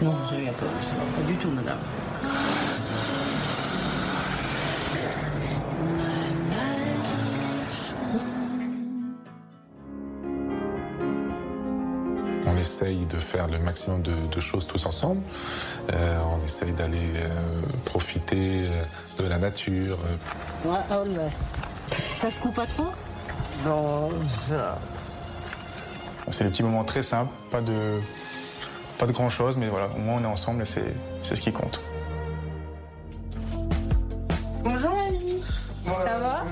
[0.00, 1.78] Non, je ne pas, ça va pas du tout, madame.
[13.18, 15.20] De faire le maximum de, de choses tous ensemble.
[15.92, 17.28] Euh, on essaye d'aller euh,
[17.84, 19.98] profiter euh, de la nature.
[20.66, 21.04] euh, oh.
[22.14, 22.90] Ça se coupe pas trop
[23.64, 24.10] Non,
[24.48, 24.78] ça.
[26.30, 27.98] C'est des petits moments très simples, pas de,
[28.98, 31.40] pas de grand chose, mais voilà, au moins on est ensemble et c'est c'est ce
[31.40, 31.80] qui compte.
[34.62, 35.42] Bonjour mamie.
[35.86, 36.44] Ça va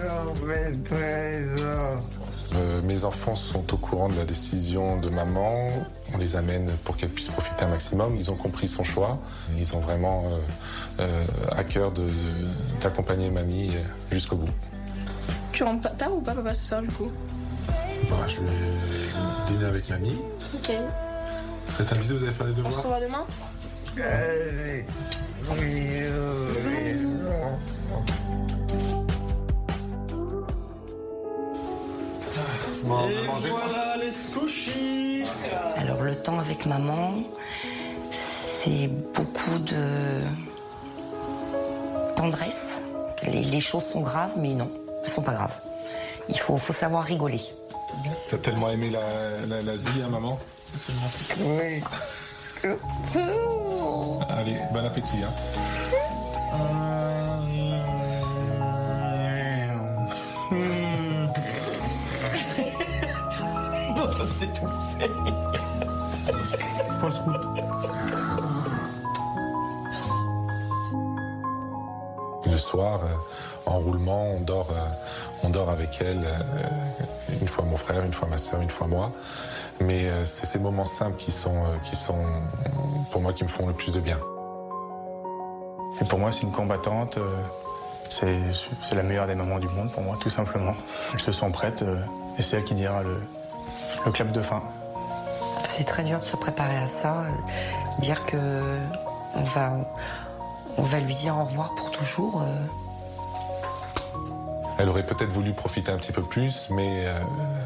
[2.87, 5.69] mes enfants sont au courant de la décision de maman.
[6.15, 8.17] On les amène pour qu'elles puissent profiter un maximum.
[8.17, 9.19] Ils ont compris son choix.
[9.59, 10.39] Ils ont vraiment euh,
[11.01, 11.23] euh,
[11.57, 12.09] à cœur de-
[12.81, 13.73] d'accompagner mamie
[14.11, 14.49] jusqu'au bout.
[15.53, 17.11] Tu rentres pas tard ou pas papa ce soir du coup
[18.11, 20.19] Bon, je vais dîner avec mamie.
[20.55, 20.71] Ok.
[21.69, 23.25] Faites un bisou, vous allez faire les On se devoirs revoit demain
[32.83, 33.49] Bisous.
[33.51, 35.25] voilà les sushis
[35.77, 37.15] Alors le temps avec maman,
[38.11, 40.23] c'est beaucoup de
[42.17, 42.81] tendresse.
[43.25, 44.71] Les, les choses sont graves, mais non,
[45.03, 45.55] elles sont pas graves.
[46.29, 47.41] Il faut, faut savoir rigoler.
[48.29, 50.39] T'as tellement aimé la, la, l'Asie, hein, maman
[51.41, 51.83] Oui.
[54.29, 55.19] Allez, bon appétit.
[55.23, 55.33] Hein.
[64.39, 64.67] C'est tout
[64.99, 65.11] fait.
[67.01, 67.45] Fausse route.
[72.47, 74.87] Le soir, euh, en roulement, on dort, euh,
[75.43, 78.87] on dort avec elle, euh, une fois mon frère, une fois ma soeur, une fois
[78.87, 79.11] moi.
[79.81, 82.25] Mais euh, c'est ces moments simples qui sont, euh, qui sont,
[83.11, 84.19] pour moi, qui me font le plus de bien.
[86.01, 87.19] Et pour moi, c'est une combattante.
[87.19, 87.43] euh,
[88.09, 88.39] C'est
[88.81, 90.75] c'est la meilleure des mamans du monde pour moi, tout simplement.
[91.13, 91.99] Elles se sent prêtes euh,
[92.39, 93.21] et c'est elle qui dira le,
[94.07, 94.63] le clap de fin.
[95.65, 97.31] C'est très dur de se préparer à ça, euh,
[98.01, 98.79] dire que
[99.35, 99.73] on va,
[100.79, 102.43] on va lui dire au revoir pour toujours.
[102.43, 102.67] euh,
[104.79, 107.19] Elle aurait peut-être voulu profiter un petit peu plus, mais euh,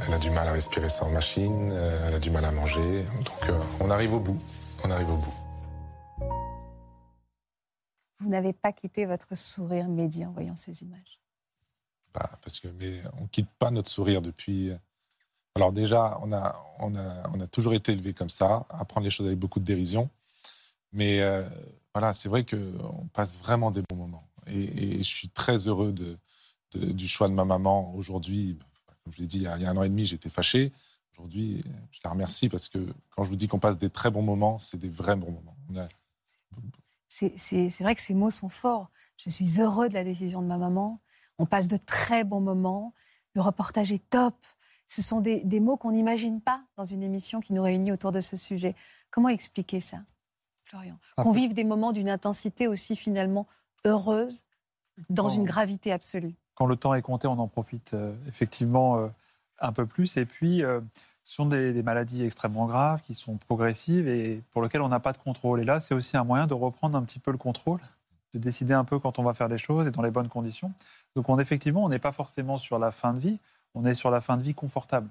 [0.07, 3.05] elle a du mal à respirer sans machine, euh, elle a du mal à manger.
[3.24, 4.40] Donc euh, on arrive au bout.
[4.85, 5.35] On arrive au bout.
[8.18, 11.20] Vous n'avez pas quitté votre sourire médian en voyant ces images?
[12.12, 14.72] Bah, parce que mais on quitte pas notre sourire depuis.
[15.56, 19.04] Alors déjà, on a, on a, on a toujours été élevé comme ça, à prendre
[19.04, 20.08] les choses avec beaucoup de dérision.
[20.92, 21.48] Mais euh,
[21.94, 24.28] voilà, c'est vrai qu'on passe vraiment des bons moments.
[24.46, 25.94] Et, je suis très heureux
[26.74, 28.58] du choix de ma maman aujourd'hui.
[29.04, 30.72] Comme je l'ai dit, il y, a, un an et demi, j'étais fâché.
[31.12, 32.78] Aujourd'hui, je la remercie parce que
[33.10, 35.56] quand je vous dis qu'on passe des très bons moments, c'est des vrais bons moments.
[37.08, 38.90] C'est vrai que ces mots sont forts.
[39.16, 41.00] Je suis heureux de la décision de ma maman.
[41.38, 42.94] On passe de très bons moments.
[43.34, 44.34] Le reportage est top.
[44.90, 48.12] Ce sont des, des mots qu'on n'imagine pas dans une émission qui nous réunit autour
[48.12, 48.74] de ce sujet.
[49.11, 49.98] Comment expliquer ça,
[50.64, 50.98] Florian?
[51.16, 53.46] Ah, Qu'on vive des moments d'une intensité aussi finalement
[53.85, 54.44] heureuse,
[55.09, 56.35] dans une gravité absolue?
[56.61, 59.09] quand le temps est compté, on en profite euh, effectivement euh,
[59.61, 60.18] un peu plus.
[60.18, 60.79] Et puis, euh,
[61.22, 65.00] ce sont des, des maladies extrêmement graves qui sont progressives et pour lesquelles on n'a
[65.00, 65.62] pas de contrôle.
[65.62, 67.81] Et là, c'est aussi un moyen de reprendre un petit peu le contrôle,
[68.35, 70.70] de décider un peu quand on va faire les choses et dans les bonnes conditions.
[71.16, 73.38] Donc, on, effectivement, on n'est pas forcément sur la fin de vie,
[73.74, 75.09] on est sur la fin de vie confortable.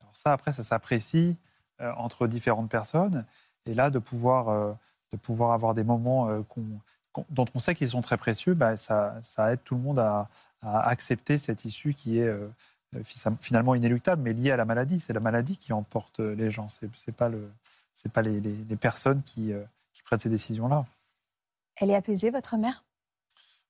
[0.00, 1.36] Alors ça, après, ça s'apprécie
[1.80, 3.24] euh, entre différentes personnes.
[3.66, 4.72] Et là, de pouvoir, euh,
[5.12, 6.42] de pouvoir avoir des moments euh,
[7.30, 10.28] dont on sait qu'ils sont très précieux, bah, ça, aide tout le monde à,
[10.62, 12.34] accepter cette issue qui est
[13.02, 14.98] fi- finalement inéluctable, mais liée à la maladie.
[14.98, 16.68] C'est la maladie qui emporte les gens.
[16.68, 17.30] C'est c'est pas
[18.12, 19.52] pas les, personnes qui,
[19.92, 20.84] qui prennent ces décisions-là.
[21.76, 22.84] Elle est apaisée, votre mère?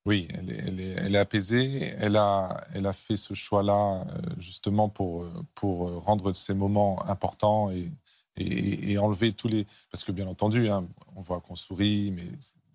[0.07, 1.93] Oui, elle est, elle est- elle est apaisée.
[1.99, 7.71] Elle a, elle a fait ce choix-là euh, justement pour, pour rendre ces moments importants
[7.71, 7.91] et,
[8.37, 9.67] et, et enlever tous les.
[9.91, 10.87] Parce que bien entendu, hein,
[11.17, 12.27] on voit qu'on sourit, mais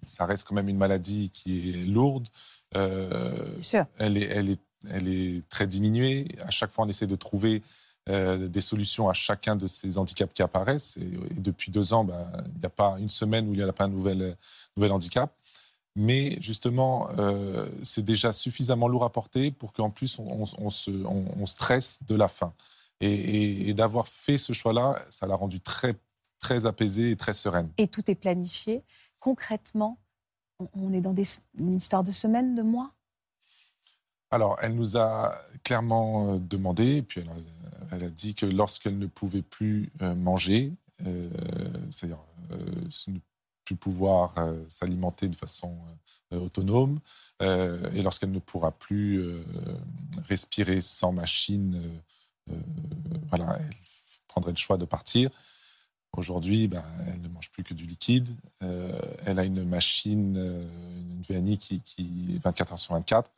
[0.06, 2.28] ça reste quand même une maladie qui est lourde.
[2.76, 3.86] Euh, Bien sûr.
[4.00, 6.28] Elle est, elle, est, elle est très diminuée.
[6.44, 7.62] À chaque fois, on essaie de trouver
[8.08, 10.98] euh, des solutions à chacun de ces handicaps qui apparaissent.
[10.98, 11.04] Et,
[11.36, 13.72] et depuis deux ans, ben, il n'y a pas une semaine où il n'y a
[13.74, 14.36] pas un nouvel,
[14.76, 15.32] nouvel handicap.
[16.02, 20.70] Mais justement, euh, c'est déjà suffisamment lourd à porter pour qu'en plus, on, on- on
[20.70, 22.54] se, on, stresse de la fin.
[23.02, 25.96] Et, et- et d'avoir fait ce choix-là, ça l'a rendue très,
[26.40, 27.70] très apaisée et très sereine.
[27.78, 28.82] Et tout est planifié.
[29.20, 30.00] Concrètement,
[30.74, 31.26] on- est dans des,
[31.58, 32.94] une histoire de semaines, de mois?
[34.32, 37.36] Alors, elle nous a clairement euh, demandé, et puis elle a,
[37.92, 40.72] elle a dit que lorsqu'elle ne pouvait plus euh, manger,
[41.06, 41.30] euh,
[41.92, 42.58] c'est-à-dire euh,
[43.76, 45.78] pouvoir euh, s'alimenter de façon
[46.34, 47.00] euh, autonome,
[47.42, 49.24] euh, et lorsqu'elle ne pourra plus
[50.28, 51.82] respirer sans machine,
[53.30, 53.76] voilà, elle
[54.28, 55.30] prendrait le choix de partir.
[56.14, 58.28] Aujourd'hui, ben, elle ne mange plus que du liquide.
[59.26, 63.32] Elle a une machine, une VNI qui, qui est 24 heures sur 24.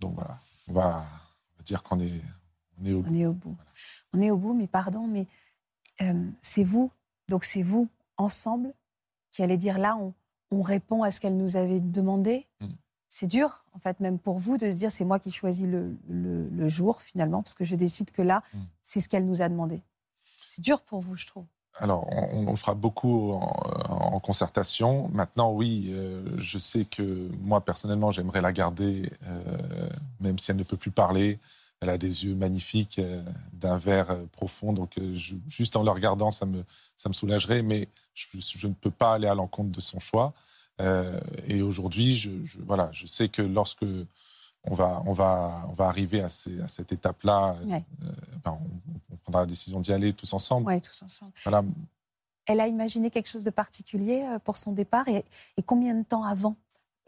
[0.00, 0.36] Donc voilà,
[0.68, 1.06] on va,
[1.54, 2.20] on va dire qu'on est,
[2.80, 3.10] on est au bout.
[3.10, 3.56] On est au bout.
[4.12, 5.26] On est au bout, mais pardon, mais
[6.00, 6.90] euh, c'est vous,
[7.28, 8.72] donc c'est vous, ensemble,
[9.34, 10.14] qui allez dire là, on,
[10.52, 12.46] on répond à ce qu'elle nous avait demandé.
[12.60, 12.66] Mm.
[13.08, 15.96] C'est dur, en fait, même pour vous, de se dire c'est moi qui choisis le,
[16.08, 18.58] le- le jour, finalement, parce que je décide que là, Mm.
[18.82, 19.82] c'est ce qu'elle nous a demandé.
[20.48, 21.44] C'est dur pour vous, je trouve.
[21.78, 23.40] Alors, on, fera beaucoup en,
[24.14, 25.08] en concertation.
[25.08, 29.88] Maintenant, oui, euh, je sais que moi, personnellement, j'aimerais la garder, euh,
[30.20, 31.40] même si elle ne peut plus parler.
[31.80, 34.72] Elle a des yeux magnifiques, euh, d'un vert profond.
[34.72, 36.64] Donc, je- juste en la regardant, ça me,
[36.96, 37.62] ça me soulagerait.
[37.62, 40.32] Mais je, je ne peux pas aller à l'encontre de son choix.
[40.80, 43.84] Euh, et aujourd'hui, je, je- voilà, je sais que lorsque
[44.64, 47.84] on va, on va, on va arriver à, ces- à cette étape-là, Ouais.
[48.02, 48.10] euh,
[48.44, 50.66] ben, on, on prendra la décision d'y aller tous ensemble.
[50.68, 51.32] Oui, tous ensemble.
[51.44, 51.62] Voilà,
[52.46, 55.24] Elle a imaginé quelque chose de particulier euh, pour son départ et,
[55.56, 56.56] et combien de temps avant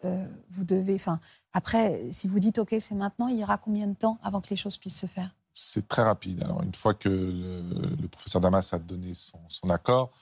[0.05, 0.95] euh, vous devez.
[0.95, 1.19] Enfin,
[1.53, 4.51] après, si vous dites OK, c'est maintenant, il y aura combien de temps avant que
[4.51, 5.35] les choses puissent se faire?
[5.55, 6.42] C'est très rapide.
[6.45, 10.16] Alors, une fois que le, le professeur Damas a donné son, son accord, euh,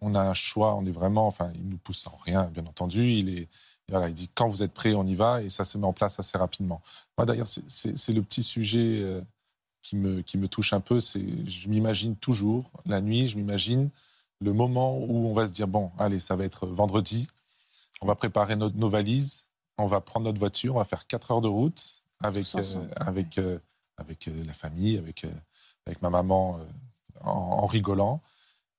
[0.00, 0.74] on a un choix.
[0.74, 3.10] On est vraiment, enfin, il nous pousse en rien, bien entendu.
[3.12, 3.48] Il est,
[3.88, 5.92] voilà, il dit quand vous êtes prêt, on y va, et ça se met en
[5.92, 6.82] place assez rapidement.
[7.16, 9.20] Moi, d'ailleurs, c'est- le petit sujet euh,
[9.82, 11.00] qui me qui me touche un peu.
[11.00, 13.90] C'est, je m'imagine toujours la nuit, je m'imagine
[14.40, 17.28] le moment où on va se dire bon, allez, ça va être vendredi.
[18.00, 19.46] On va préparer nos, nos valises,
[19.78, 22.44] on va prendre notre voiture, on va faire 4 heures de route avec,
[22.76, 23.58] euh, avec, euh,
[23.96, 25.30] avec euh, la famille, avec, euh,
[25.86, 26.64] avec ma maman euh,
[27.24, 28.20] en, en rigolant.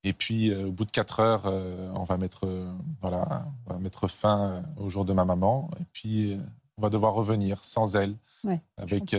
[0.03, 3.73] Et puis, euh, au bout de 4 heures, euh, on, va mettre, euh, voilà, on
[3.73, 5.69] va mettre fin au jour de ma maman.
[5.79, 6.37] Et puis,
[6.77, 8.15] on va devoir revenir sans elle.
[8.45, 9.15] Ouais, avec,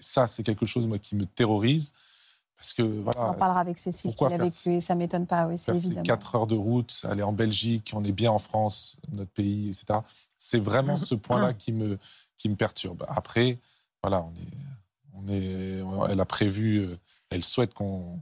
[0.00, 1.92] ça, c'est quelque chose moi, qui me terrorise.
[2.56, 5.56] Parce que, On en parlera avec Cécile qui l'a vécu et ça m'étonne pas, oui,
[5.56, 6.02] c'est faire ces évidemment.
[6.02, 10.00] 4 heures de route, aller en Belgique, on est bien en France, notre pays, etc.
[10.38, 11.98] C'est vraiment ce point-là qui me,
[12.36, 13.04] qui me perturbe.
[13.08, 13.60] Après,
[14.02, 16.88] voilà, on est, on est, elle a prévu,
[17.30, 18.20] elle souhaite qu'on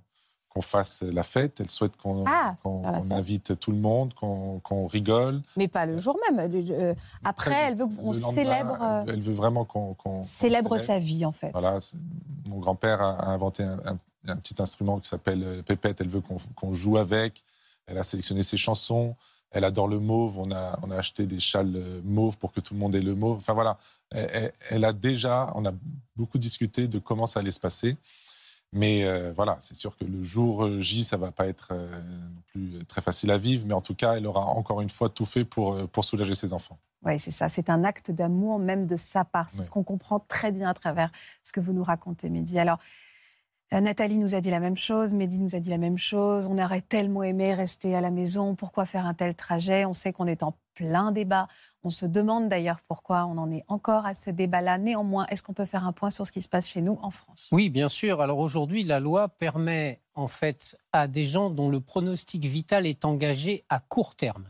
[0.56, 2.56] qu'on fasse la fête, elle souhaite qu'on Ah,
[3.10, 5.42] invite tout le monde, qu'on rigole.
[5.58, 6.50] Mais pas le jour même.
[6.50, 10.78] euh, après, elle veut qu'on célèbre, euh, Elle veut vraiment qu'on célèbre célèbre.
[10.78, 11.50] sa vie, en fait.
[11.52, 11.76] Voilà,
[12.46, 16.00] mon grand-père a, a inventé un, un- un petit instrument qui s'appelle euh, pépette.
[16.00, 17.44] Elle veut qu'on joue avec.
[17.86, 19.14] Elle a sélectionné ses chansons.
[19.50, 20.38] Elle adore le mauve.
[20.38, 23.00] On a, on a acheté des châles euh, mauves pour que tout le monde ait
[23.02, 23.36] le mauve.
[23.36, 23.76] Enfin voilà,
[24.10, 25.72] elle, elle- elle a déjà, on a
[26.16, 27.98] beaucoup discuté de comment ça allait se passer.
[28.76, 32.42] Mais euh, voilà, c'est sûr que le jour J, ça va pas être euh, non
[32.48, 35.24] plus très facile à vivre, mais en tout cas, elle aura encore une fois tout
[35.24, 36.76] fait pour, euh, pour soulager ses enfants.
[37.02, 37.48] Oui, c'est ça.
[37.48, 39.48] C'est un acte d'amour même de sa part.
[39.48, 39.64] C'est Ouais.
[39.64, 41.10] ce qu'on comprend très bien à travers
[41.42, 42.58] ce que vous nous racontez, Mehdi.
[42.58, 42.82] Alors, euh,
[43.72, 46.46] Nathalie nous a dit la même chose, Mehdi nous a dit la même chose.
[46.46, 48.54] On aurait tellement aimé rester à la maison.
[48.54, 49.84] Pourquoi faire un tel trajet?
[49.84, 51.48] On sait qu'on est en plein débat.
[51.82, 54.78] On se demande d'ailleurs pourquoi on en est encore à ce débat-là.
[54.78, 57.10] Néanmoins, est-ce qu'on peut faire un point sur ce qui se passe chez nous en
[57.10, 57.48] France?
[57.50, 58.20] Oui, bien sûr.
[58.20, 63.04] Alors aujourd'hui, la loi permet en fait à des gens dont le pronostic vital est
[63.04, 64.46] engagé à court terme,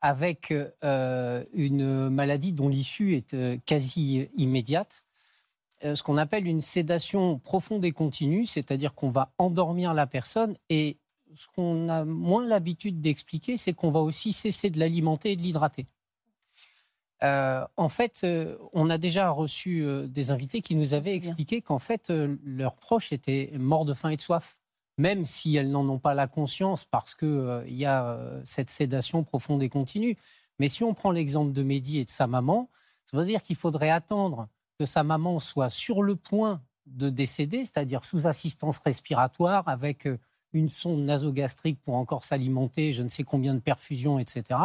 [0.00, 0.52] avec
[0.82, 5.13] euh, une maladie dont l'issue est euh, quasi immédiate, euh,
[5.84, 10.98] ce qu'on appelle une sédation profonde et continue, c'est-à-dire qu'on va endormir la personne et
[11.36, 15.42] ce qu'on a moins l'habitude d'expliquer, c'est qu'on va aussi cesser de l'alimenter et de
[15.42, 15.86] l'hydrater.
[17.22, 21.62] Euh, en fait, euh, on a déjà reçu euh, des invités qui nous avaient expliqué
[21.62, 24.58] qu'en fait, euh, leurs proches étaient morts de faim et de soif,
[24.98, 29.24] même si elles n'en ont pas la conscience parce qu'il y a euh, cette sédation
[29.24, 30.18] profonde et continue.
[30.58, 32.68] Mais si on prend l'exemple de Mehdi et de sa maman,
[33.06, 34.48] ça veut dire qu'il faudrait attendre
[34.78, 40.18] que sa maman soit sur le point de décéder, c'est-à-dire sous assistance respiratoire, avec euh,
[40.52, 44.58] une sonde nasogastrique pour encore s'alimenter, je ne sais combien de perfusions, etc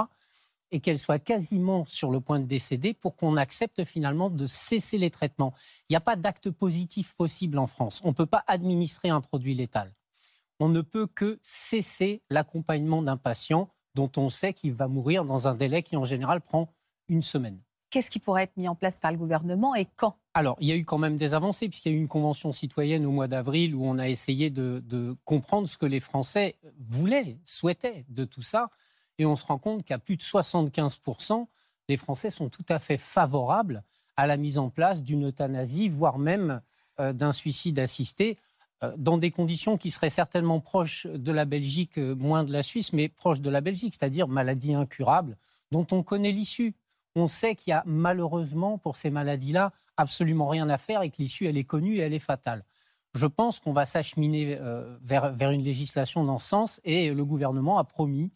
[0.72, 4.97] et qu'elle soit quasiment sur le point de décéder pour qu'on accepte finalement de cesser
[4.97, 5.53] les traitements.
[5.89, 8.01] Il n'y a pas d'acte positif possible en France.
[8.03, 9.93] On ne peut pas administrer un produit létal.
[10.60, 15.47] On ne peut que cesser l'accompagnement d'un patient dont on sait qu'il va mourir dans
[15.47, 16.74] un délai qui en général prend
[17.07, 17.60] une semaine.
[17.90, 20.16] Qu'est-ce qui pourrait être mis en place par le gouvernement et quand?
[20.36, 22.52] Alors, il y a eu quand même des avancées, puisqu'il y a eu une convention
[22.52, 26.56] citoyenne au mois d'avril où on a essayé de, comprendre ce que les Français
[26.88, 28.70] voulaient, souhaitaient de tout ça.
[29.18, 31.48] Et on se rend compte qu'à plus de 75%,
[31.90, 33.84] les Français sont tout à fait favorables
[34.16, 36.62] à la mise en place d'une euthanasie, voire même
[37.00, 38.38] euh, d'un suicide assisté,
[38.84, 42.64] euh, dans des conditions qui seraient certainement proches de la Belgique, euh, moins de la
[42.64, 45.38] Suisse, mais proches de la Belgique, c'est-à-dire maladie incurable,
[45.72, 46.76] dont on connaît l'issue.
[47.16, 51.18] On sait qu'il y a malheureusement pour ces maladies-là absolument rien à faire et que
[51.20, 52.64] l'issue, elle est connue et elle est fatale.
[53.16, 57.26] Je pense qu'on va s'acheminer euh, vers, vers une législation dans ce sens et le
[57.26, 58.32] gouvernement a promis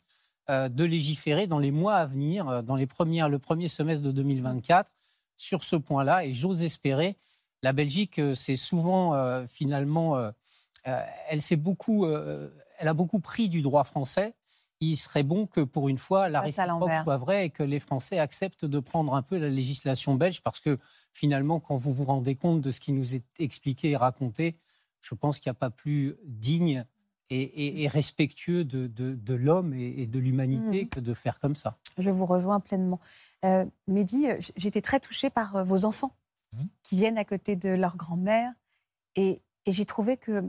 [0.49, 4.11] euh, de légiférer dans les mois à venir, euh, dans les le premier semestre de
[4.11, 4.91] 2024,
[5.37, 6.25] sur ce point-là.
[6.25, 7.17] Et j'ose espérer,
[7.61, 10.31] la Belgique, c'est souvent finalement,
[10.83, 14.33] elle, beaucoup, elle a beaucoup pris du droit français.
[14.91, 18.19] Il serait bon que pour une fois, la réciproque soit vraie et que les Français
[18.19, 20.77] acceptent de prendre un peu la législation belge parce que
[21.11, 24.57] finalement, quand vous vous rendez compte de ce qui nous est expliqué et raconté,
[25.01, 26.85] je pense qu'il n'y a pas plus digne
[27.29, 30.89] et, et- et respectueux de, de- de l'homme et, et de l'humanité Mhm.
[30.89, 31.77] que de faire comme ça.
[31.97, 32.99] Je vous rejoins pleinement.
[33.45, 34.27] Euh, Mehdi,
[34.57, 36.13] j'étais très touchée par euh, vos enfants
[36.53, 36.67] Mhm.
[36.83, 38.51] qui viennent à côté de leur grand-mère.
[39.15, 40.43] Et, et j'ai trouvé que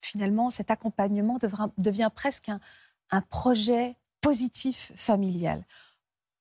[0.00, 2.60] finalement, cet accompagnement devra- devient presque un,
[3.10, 5.64] un projet positif familial.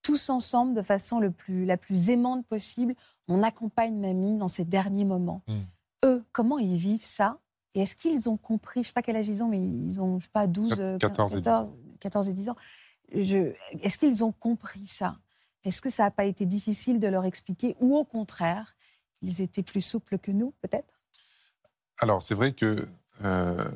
[0.01, 2.95] Tous ensemble, de façon le plus, la plus aimante possible,
[3.27, 5.41] on accompagne mamie dans ces derniers moments.
[5.47, 5.65] Mhm.
[6.05, 7.39] Eux, comment ils vivent ça?
[7.73, 9.99] Et est-ce qu'ils ont compris, je ne sais pas quel âge ils ont, mais ils
[10.01, 11.73] ont, je sais pas, 12, euh, 14 et 10 ans.
[11.99, 12.55] 14 et 10 ans.
[13.13, 15.17] Je- Est-ce qu'ils ont compris ça?
[15.63, 18.75] Est-ce que ça n'a pas été difficile de leur expliquer Ou au contraire,
[19.21, 20.99] ils étaient plus souples que nous, peut-être?
[21.99, 22.87] Alors, c'est vrai que
[23.23, 23.69] euh,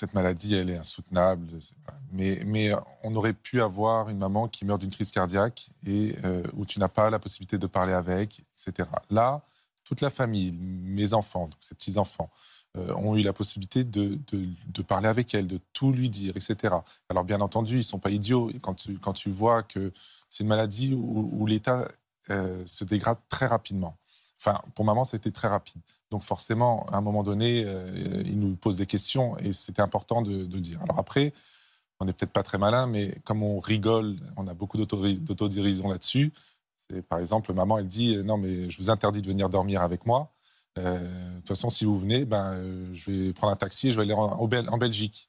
[0.00, 1.46] cette maladie, elle est insoutenable,
[2.10, 2.72] mais, mais
[3.02, 6.78] on aurait pu avoir une maman qui meurt d'une crise cardiaque et euh, où tu
[6.80, 8.88] n'as pas la possibilité de parler avec, etc.
[9.10, 9.42] Là,
[9.84, 12.30] toute la famille, mes enfants, donc ces petits-enfants,
[12.78, 16.74] euh, ont eu la possibilité de, de- parler avec elle, de tout lui dire, etc.
[17.10, 18.50] Alors, bien entendu, ils ne sont pas idiots.
[18.62, 19.92] Quand, tu, quand tu vois que
[20.30, 21.88] c'est une maladie où, où l'état
[22.30, 23.98] euh, se dégrade très rapidement.
[24.40, 25.82] Enfin, pour maman, c'était très rapide.
[26.10, 30.22] Donc forcément, à un moment donné, euh, il nous pose des questions et c'était important
[30.22, 30.80] de, de dire.
[30.82, 31.34] Alors après,
[32.00, 36.32] on n'est peut-être pas très malin, mais comme on rigole, on a beaucoup d'autodérision là-dessus.
[37.08, 40.06] Par exemple, maman, elle dit euh, non, mais je vous interdis de venir dormir avec
[40.06, 40.32] moi.
[40.78, 43.96] Euh, de toute façon, si vous venez, ben, je vais prendre un taxi et je
[43.96, 45.28] vais aller en, en Belgique.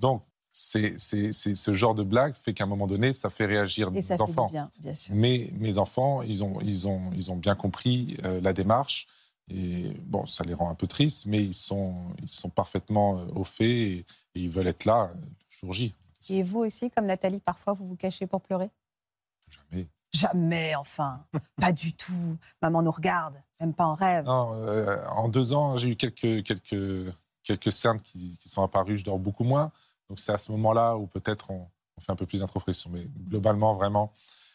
[0.00, 0.22] Donc,
[0.52, 3.88] c'est, c'est- c'est- ce genre de blague fait qu'à un moment donné, ça fait réagir
[3.88, 4.46] Et les ça fait enfants.
[4.46, 5.14] du bien, bien sûr.
[5.14, 9.06] Mais mes enfants, ils ont, ils ont, ils ont bien compris euh, la démarche.
[9.48, 13.24] Et bon, ça les rend un peu tristes, mais ils sont, ils sont parfaitement euh,
[13.34, 15.18] au fait et, et ils veulent être là euh,
[15.50, 15.94] jour J.
[16.28, 18.70] Et vous aussi, comme Nathalie, parfois, vous vous cachez pour pleurer?
[19.48, 19.88] Jamais.
[20.12, 21.24] Jamais, enfin.
[21.60, 22.36] pas du tout.
[22.62, 24.24] Maman nous regarde, même pas en rêve.
[24.26, 28.98] Non, euh, en deux ans, j'ai eu quelques, quelques, quelques cernes qui, qui sont apparues.
[28.98, 29.72] Je dors beaucoup moins.
[30.10, 31.66] Donc c'est à ce moment-là où peut-être on,
[32.00, 32.90] fait un peu plus d'introspection.
[32.92, 34.10] Mais globalement, vraiment,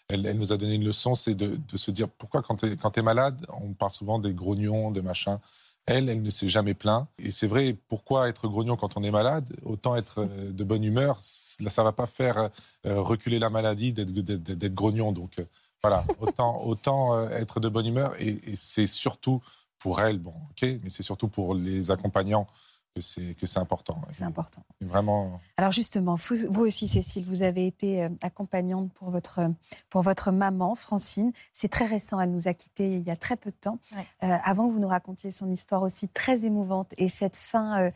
[0.10, 3.46] elle, nous a donné une leçon, c'est de, se dire pourquoi quand tu es, malade,
[3.62, 5.40] on parle souvent des grognons, de machin.
[5.86, 7.08] Elle, elle ne s'est jamais plaint.
[7.20, 9.46] Et c'est vrai, pourquoi être grognon quand on est malade?
[9.64, 11.20] Autant être euh, de bonne humeur.
[11.22, 12.50] Ça va pas faire
[12.88, 15.12] euh, reculer la maladie d'être grognon.
[15.12, 15.46] Donc euh,
[15.84, 18.20] voilà, autant, autant être de bonne humeur.
[18.20, 19.42] Et, et c'est surtout
[19.78, 22.48] pour elle, bon, ok, mais c'est surtout pour les accompagnants
[22.96, 24.02] que c'est que c'est important.
[24.10, 24.64] C'est important.
[24.82, 25.42] Et vraiment.
[25.58, 29.42] Alors justement, vous, vous aussi, Cécile, vous avez été euh, accompagnante pour votre,
[29.90, 31.34] pour votre maman, Francine.
[31.54, 33.80] C'est très récent, elle nous a quittés il y a très peu de temps.
[33.92, 34.06] Ouais.
[34.24, 37.92] Euh, avant que vous nous racontiez son histoire aussi très émouvante et cette fin euh,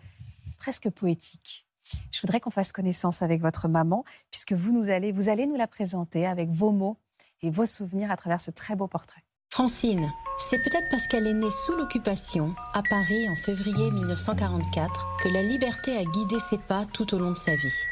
[0.57, 1.65] presque poétique.
[2.11, 5.55] Je voudrais qu'on fasse connaissance avec votre maman, puisque vous, nous allez, vous allez nous
[5.55, 6.97] la présenter avec vos mots
[7.41, 9.23] et vos souvenirs à travers ce très beau portrait.
[9.51, 15.27] Francine, c'est peut-être parce qu'elle est née sous l'occupation, à Paris en février 1944, que
[15.27, 17.83] la liberté a guidé ses pas tout au long de sa vie.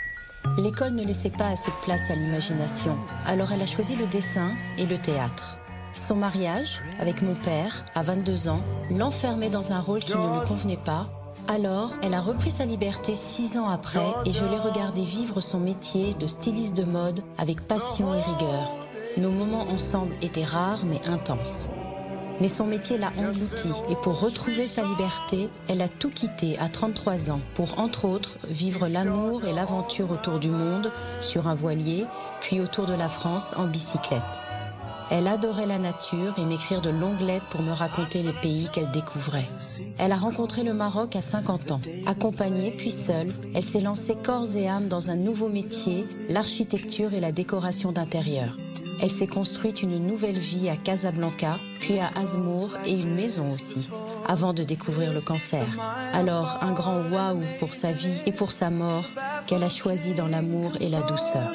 [0.60, 2.95] L'école ne laissait pas assez de place à l'imagination,
[3.26, 5.58] alors elle a choisi le dessin et le théâtre.
[5.93, 10.47] Son mariage, avec mon père, à 22 ans, l'enfermait dans un rôle qui ne lui
[10.47, 11.10] convenait pas.
[11.47, 15.60] Alors, elle a repris sa liberté six ans après et je l'ai regardé vivre son
[15.60, 18.86] métier de styliste de mode avec passion et rigueur.
[19.18, 21.70] Nos moments ensemble étaient rares mais intenses.
[22.39, 26.70] Mais son métier l'a engloutie et pour retrouver sa liberté, elle a tout quitté à
[26.70, 32.05] 33 ans pour, entre autres, vivre l'amour et l'aventure autour du monde sur un voilier,
[32.41, 34.22] puis autour de la France en bicyclette.
[35.10, 38.91] Elle adorait la nature et m'écrire de longues lettres pour me raconter les pays qu'elle
[38.91, 39.47] découvrait.
[39.97, 41.82] Elle a rencontré le Maroc à 50 ans.
[42.05, 47.22] Accompagnée puis seule, elle s'est lancée corps et âme dans un nouveau métier, l'architecture et
[47.22, 48.58] la décoration d'intérieur.
[48.99, 53.88] Elle s'est construite une nouvelle vie à Casablanca, puis à Azmour et une maison aussi,
[54.26, 55.66] avant de découvrir le cancer.
[56.14, 59.05] Alors, un grand waouh pour sa vie et pour sa mort,
[59.45, 61.51] qu'elle a choisi dans l'amour et la douceur.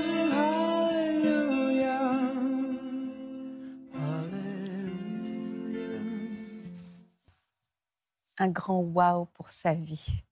[8.38, 10.24] Un grand waouh pour sa vie.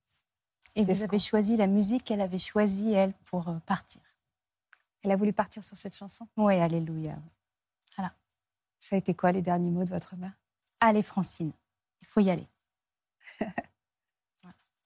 [0.75, 4.01] Et vous avez choisi la musique qu'elle avait choisie, elle, pour euh, partir.
[5.03, 6.29] Elle a voulu partir sur cette chanson?
[6.37, 7.17] Oui, Alléluia.
[7.97, 8.13] Voilà.
[8.79, 10.33] Ça a été quoi les derniers mots de votre mère?
[10.81, 11.53] Allez, Francine,
[12.01, 12.47] il faut y aller.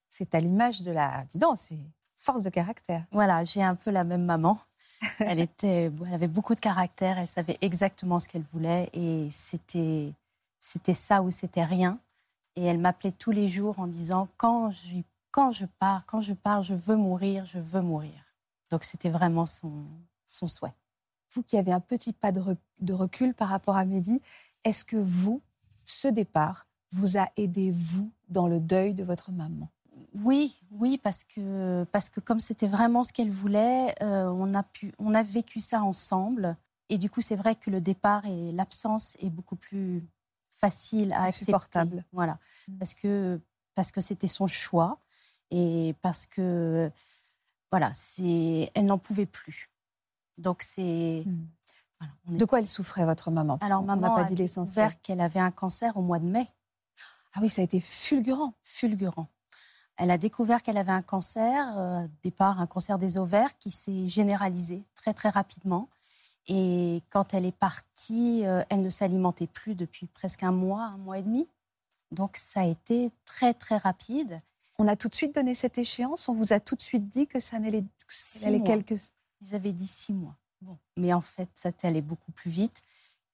[0.09, 1.25] C'est à l'image de la.
[1.25, 1.79] Dis donc, c'est
[2.15, 3.05] force de caractère.
[3.11, 4.59] Voilà, j'ai un peu la même maman.
[5.19, 10.15] Elle, était, elle avait beaucoup de caractère, elle savait exactement ce qu'elle voulait et c'était,
[10.61, 11.99] c'était ça ou c'était rien.
[12.57, 16.35] Et elle m'appelait tous les jours en disant quand je, quand je pars, quand je
[16.35, 18.13] pars, je veux mourir, je veux mourir.
[18.71, 19.85] Donc c'était vraiment son,
[20.27, 20.75] son souhait.
[21.33, 24.21] Vous qui avez un petit pas de, rec- de recul par rapport à Mehdi,
[24.63, 25.43] est-ce que vous,
[25.85, 29.69] ce départ, vous a aidé, vous, dans le deuil de votre maman?
[30.15, 34.63] Oui, oui, parce que, parce que comme c'était vraiment ce qu'elle voulait, euh, on, a
[34.63, 36.57] pu, on a vécu ça ensemble.
[36.89, 40.03] Et du coup, c'est vrai que le départ et l'absence est beaucoup plus
[40.57, 41.81] facile à accepter.
[42.13, 42.39] Voilà,
[42.79, 43.41] parce que
[43.75, 44.99] parce que c'était son choix
[45.51, 46.91] et parce que
[47.71, 49.71] voilà, c'est elle n'en pouvait plus.
[50.39, 51.25] Donc c'est
[52.01, 53.59] voilà, est- De quoi elle souffrait, votre maman?
[53.59, 54.95] Parce alors maman n'a pas dit l'essentiel.
[55.03, 56.47] qu'elle avait un cancer au mois de mai.
[57.35, 58.55] Ah oui, ça a été fulgurant.
[58.63, 59.29] Fulgurant.
[59.97, 63.71] Elle a découvert qu'elle avait un cancer, euh, au départ un cancer des ovaires qui
[63.71, 65.89] s'est généralisé très très rapidement.
[66.47, 70.99] Et quand elle est partie, euh, elle ne s'alimentait plus depuis presque un mois, un
[70.99, 71.49] mois et demi.
[72.11, 74.39] Donc ça a été très très rapide.
[74.79, 77.27] On a tout de suite donné cette échéance On vous a tout de suite dit
[77.27, 79.01] que ça n'allait que allait quelques...
[79.41, 80.37] Ils avaient dit six mois.
[80.61, 80.79] Bon.
[80.97, 82.83] Mais en fait, ça allé beaucoup plus vite.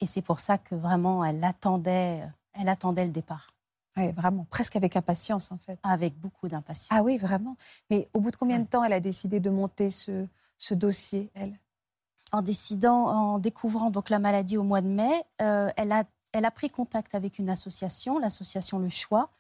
[0.01, 2.23] Et c'est pour ça que vraiment, elle attendait,
[2.55, 3.49] elle attendait le départ.
[3.97, 5.79] Oui, vraiment, presque avec impatience, en fait.
[5.83, 6.89] Avec beaucoup d'impatience.
[6.91, 7.57] Ah oui, vraiment.
[7.91, 10.27] Mais au bout de combien de temps elle a décidé de monter ce,
[10.59, 11.59] ce dossier, elle?
[12.33, 16.45] En décidant, en découvrant donc la maladie au mois de mai, euh, elle, a, elle
[16.45, 19.31] a pris contact avec une association, l'association Le Choix,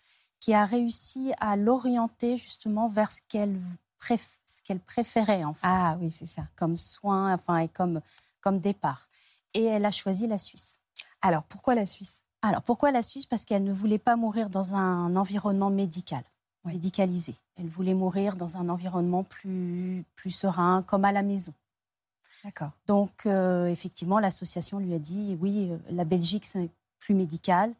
[0.40, 3.60] qui a réussi à l'orienter justement vers ce qu'elle
[4.00, 5.66] préf- ce qu'elle préférait en fait.
[5.66, 6.42] Ah oui, c'est ça.
[6.56, 8.00] Comme soin, enfin et comme
[8.40, 9.08] comme départ.
[9.52, 10.78] Et elle a choisi la Suisse.
[11.20, 12.22] Alors pourquoi la Suisse?
[12.40, 13.26] Alors pourquoi la Suisse?
[13.26, 16.24] Parce qu'elle ne voulait pas mourir dans un environnement médical,
[16.64, 17.34] médicalisé.
[17.56, 21.52] Elle voulait mourir dans un environnement plus plus serein, comme à la maison.
[22.44, 22.70] D'accord.
[22.86, 27.74] Donc, euh, effectivement, l'association lui a dit oui, euh, la Belgique, c'est plus médical.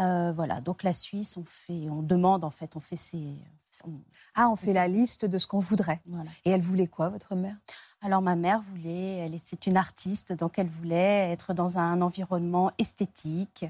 [0.00, 3.36] Euh, voilà, donc la Suisse, on, fait, on demande, en fait, on fait ses.
[3.84, 4.00] on-
[4.34, 6.00] Ah, on fait la liste de ce qu'on voudrait.
[6.06, 6.30] Voilà.
[6.44, 7.56] Et elle voulait quoi, votre mère?
[8.00, 12.00] Alors, ma mère voulait, elle est, c'est une artiste, donc elle voulait être dans un
[12.02, 13.64] environnement esthétique,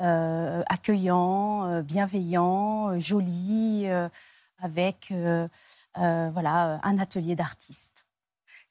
[0.00, 3.86] euh, accueillant, bienveillant, joli,
[4.58, 5.12] avec
[5.94, 8.06] voilà, un atelier d'artiste.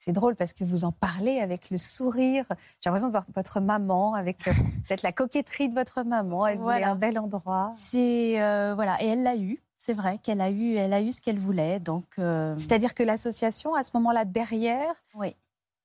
[0.04, 2.44] C'est drôle parce que vous en parlez avec le sourire.
[2.80, 4.52] J'ai l'impression de voir votre maman avec euh,
[4.86, 6.46] peut-être la coquetterie de votre maman.
[6.46, 6.90] Elle voulait Voilà.
[6.90, 7.70] un bel endroit.
[7.74, 9.62] C'est euh, voilà, et elle l'a eu.
[9.78, 11.80] C'est vrai qu'elle a eu, elle a eu ce qu'elle voulait.
[11.80, 15.34] Donc, euh, C'est-à-dire que l'association, à ce moment-là, derrière, oui.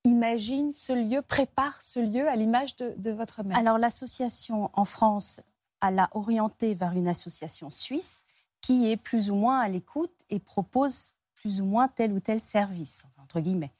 [0.04, 3.56] imagine ce lieu, prépare ce lieu à l'image de, de votre mère.
[3.56, 5.40] Alors l'association en France,
[5.86, 8.24] elle l'a orientée vers une association suisse
[8.60, 12.40] qui est plus ou moins à l'écoute et propose plus ou moins tel ou tel
[12.42, 13.72] service, entre guillemets.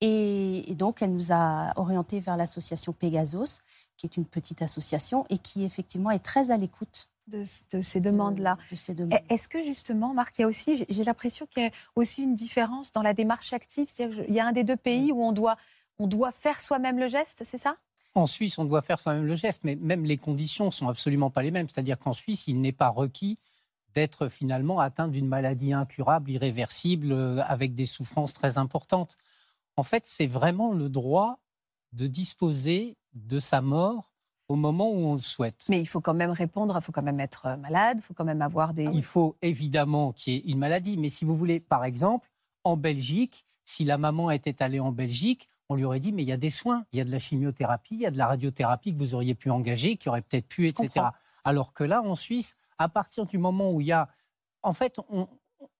[0.00, 3.60] Et, et donc elle nous a orientés vers l'association Pegasos,
[3.96, 7.42] qui est une petite association et qui effectivement est très à l'écoute de,
[7.72, 8.58] de ces demandes-là.
[8.70, 9.18] de demandes.
[9.30, 12.34] Est-ce que justement, Marc, il y a aussi, j'ai- l'impression qu'il y a aussi une
[12.34, 13.88] différence dans la démarche active?
[13.92, 15.56] C'est-à-dire qu'il y a un des deux pays où on doit,
[15.98, 17.76] on doit faire soi-même le geste, c'est ça?
[18.14, 21.42] En Suisse, on doit faire soi-même le geste, mais même les conditions sont absolument pas
[21.42, 21.68] les mêmes.
[21.68, 23.38] C'est-à-dire qu'en Suisse, il n'est pas requis
[23.94, 29.16] d'être finalement atteint d'une maladie incurable, irréversible, euh, avec des souffrances très importantes.
[29.76, 31.38] En fait, c'est vraiment le droit
[31.92, 34.12] de disposer de sa mort
[34.48, 35.66] au moment où on le souhaite.
[35.68, 38.14] Mais il faut quand même répondre, il faut quand même être euh, malade, il faut
[38.14, 38.84] quand même avoir des...
[38.84, 42.28] Il faut évidemment qu'il y ait une maladie, mais si vous voulez, par exemple,
[42.62, 46.28] en Belgique, si la maman était allée en Belgique, on lui aurait dit mais il
[46.28, 48.28] y a des soins, il y a de la chimiothérapie, il y a de la
[48.28, 50.88] radiothérapie que vous auriez pu engager, qui aurait peut-être pu, etc.
[50.88, 51.10] comprends.
[51.44, 54.08] Alors que là, en Suisse, à partir du moment où il y a,
[54.62, 55.28] en fait, on,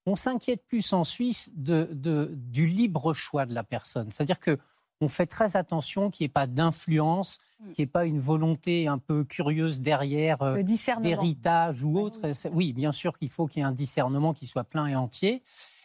[0.07, 4.11] on s'inquiète plus en Suisse de, de- du libre choix de la personne.
[4.11, 4.59] C'est-à-dire que
[5.03, 7.39] on fait très attention qu'il n'y ait pas d'influence,
[7.75, 10.55] qu'il n'y ait pas une volonté un peu curieuse derrière, euh,
[11.03, 12.21] d'héritage ou autre.
[12.55, 15.43] Oui, bien sûr qu'il faut qu'il y ait un discernement qui soit plein et entier.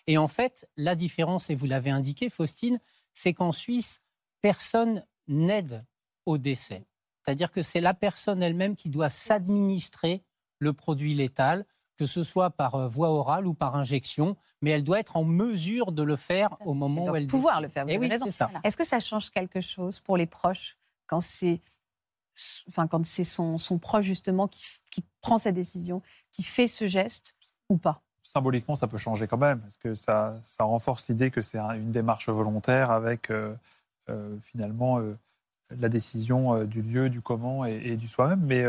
[0.08, 2.80] Et en fait, la différence, et vous l'avez indiqué, Faustine,
[3.14, 4.00] c'est qu'en Suisse,
[4.42, 5.84] personne n'aide
[6.26, 6.86] au décès.
[7.22, 10.24] C'est-à-dire que c'est la personne elle-même qui doit s'administrer
[10.60, 11.66] le produit létal,
[12.02, 15.24] que ce soit par euh, voie orale ou par injection, mais elle doit être en
[15.24, 17.68] mesure de le faire au moment où elle pouvoir décide.
[17.68, 18.26] le faire, vous Eh avez oui, raison.
[18.26, 18.50] c'est ça.
[18.64, 21.62] Est-ce que ça change quelque chose pour les proches quand c'est
[22.68, 26.88] enfin, quand c'est son, son proche justement qui, qui prend sa décision, qui fait ce
[26.88, 27.36] geste
[27.70, 28.02] ou pas?
[28.24, 31.76] Symboliquement, ça peut changer quand même, parce que ça, ça renforce l'idée que c'est un-
[31.76, 33.54] une démarche volontaire avec euh,
[34.10, 35.16] euh, finalement euh,
[35.70, 38.42] la décision euh, du lieu, du comment et, et du soi-même.
[38.42, 38.64] Mais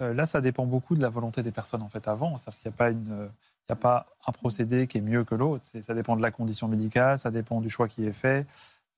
[0.00, 2.36] là, ça dépend beaucoup de la volonté des personnes en fait avant.
[2.36, 3.28] C'est-à-dire qu'il n'y a pas une euh,
[3.68, 5.64] il n'y a pas un procédé qui est mieux que l'autre.
[5.72, 8.46] C'est- Ça dépend de la condition médicale, ça dépend du choix qui est fait.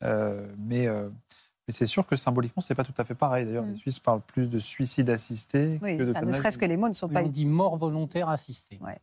[0.05, 1.09] Euh, mais euh,
[1.67, 3.45] mais c'est sûr que symboliquement, c'est pas tout à fait pareil.
[3.47, 3.71] D'ailleurs, Mm.
[3.73, 6.77] les Suisses parlent plus de suicide assisté Oui, que de ça, ne serait-ce que les
[6.77, 7.23] mots ne sont pas.
[7.23, 8.79] On dit mort volontaire assistée.
[8.83, 8.99] Ouais.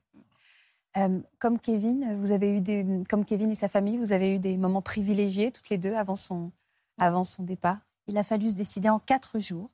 [0.97, 4.39] Euh, comme Kevin, vous avez eu des, comme Kevin et sa famille, vous avez eu
[4.39, 6.51] des moments privilégiés toutes les deux avant son,
[6.97, 7.79] avant son départ.
[8.07, 9.69] Il a fallu se décider en quatre jours.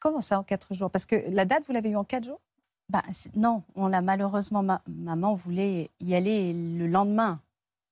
[0.00, 0.90] Comment ça en quatre jours?
[0.90, 2.40] Parce que la date, vous l'avez eu en quatre jours?
[2.88, 3.02] Bah,
[3.36, 4.62] non, on l'a malheureusement.
[4.62, 7.40] ma- maman voulait y aller le lendemain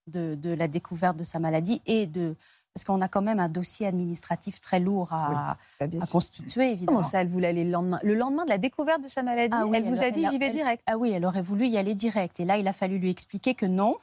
[0.08, 2.34] de, de la découverte de sa maladie et de
[2.74, 6.98] parce qu'on a quand même un dossier administratif très lourd à, Bah, à constituer évidemment.
[6.98, 7.98] Comment ça, elle voulait aller le lendemain?
[8.04, 10.30] Le lendemain de la découverte de sa maladie, Ah oui, elle vous a dit elle-
[10.30, 10.82] j'y vais elle- direct.
[10.86, 12.38] Ah oui, elle aurait voulu y aller direct.
[12.40, 13.96] Et là, il a fallu lui expliquer que non.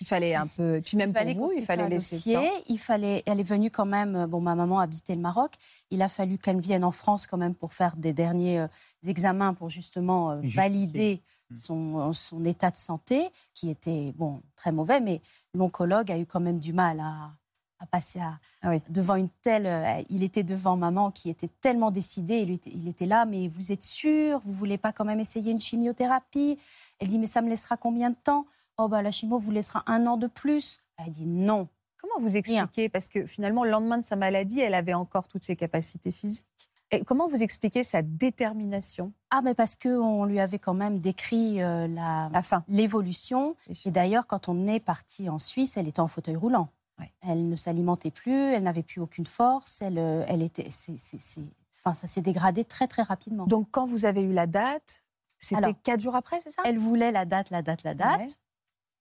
[0.00, 0.80] Il fallait un peu.
[0.84, 2.50] Puis même il fallait pour vous, il fallait laisser dossier.
[2.68, 3.22] Il fallait.
[3.26, 4.14] Elle est venue quand même.
[4.16, 5.52] euh, Bon, ma maman habitait le Maroc.
[5.90, 8.68] Il a fallu qu'elle vienne en France quand même pour faire des derniers euh,
[9.06, 11.56] examens pour justement euh, valider Mm.
[11.56, 15.00] son, son état de santé qui était bon très mauvais.
[15.00, 15.22] Mais
[15.54, 17.32] l'oncologue a eu quand même du mal à,
[17.78, 18.80] à passer à, Ah oui.
[18.90, 19.64] devant une telle.
[19.66, 22.40] euh, il était devant maman qui était tellement décidée.
[22.40, 24.40] Il était, il était là, mais vous êtes sûr?
[24.44, 26.58] Vous voulez pas quand même essayer une chimiothérapie?
[26.98, 28.44] Elle dit mais ça me laissera combien de temps?
[28.80, 30.78] Oh bah la chimio vous laissera un an de plus.
[30.98, 31.68] Elle dit non.
[32.00, 32.88] Comment vous expliquez?
[32.88, 36.46] Parce que finalement, le lendemain de sa maladie, elle avait encore toutes ses capacités physiques.
[36.92, 39.12] Et comment vous expliquez sa détermination?
[39.30, 42.64] Ah mais parce que on lui avait quand même décrit euh, la La fin.
[42.68, 43.56] l'évolution.
[43.84, 46.68] Et d'ailleurs quand on est parti en Suisse, elle était en fauteuil roulant.
[46.98, 47.12] Ouais.
[47.20, 49.82] Elle ne s'alimentait plus, elle n'avait plus aucune force.
[49.82, 51.42] Elle, euh, elle était, c'est, c'est- c'est-
[51.80, 53.46] enfin ça s'est dégradé très très rapidement.
[53.46, 55.04] Donc, quand vous avez eu la date,
[55.40, 56.62] c'était Alors, quatre jours après, c'est ça?
[56.64, 58.20] Elle voulait la date, la date, la date.
[58.20, 58.26] Ouais.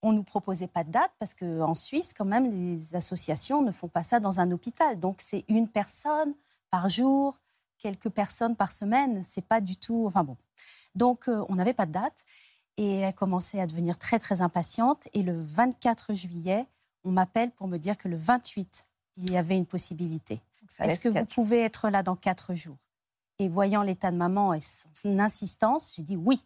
[0.03, 3.71] On nous proposait pas de date parce que en Suisse, quand même, les associations ne
[3.71, 4.99] font pas ça dans un hôpital.
[4.99, 6.33] Donc c'est une personne
[6.69, 7.39] par jour,
[7.79, 9.21] quelques personnes par semaine.
[9.23, 10.05] C'est pas du tout.
[10.05, 10.37] Enfin bon.
[10.95, 12.25] Donc euh, on n'avait pas de date
[12.77, 15.07] et elle commençait à devenir très très impatiente.
[15.13, 16.65] Et le 24 juillet,
[17.03, 18.87] on m'appelle pour me dire que le 28,
[19.17, 20.41] il y avait une possibilité.
[20.79, 22.77] Est-ce que vous pouvez être là dans quatre jours?
[23.39, 26.45] Et voyant l'état de maman et son insistance, j'ai dit oui.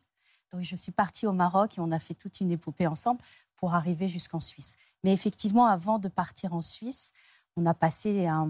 [0.51, 3.21] Donc je suis partie au Maroc et on a fait toute une épopée ensemble
[3.55, 4.75] pour arriver jusqu'en Suisse.
[5.03, 7.11] Mais effectivement, avant de partir en Suisse,
[7.55, 8.49] on a passé un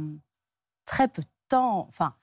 [0.86, 1.86] très peu de temps.
[1.88, 2.16] Enfin,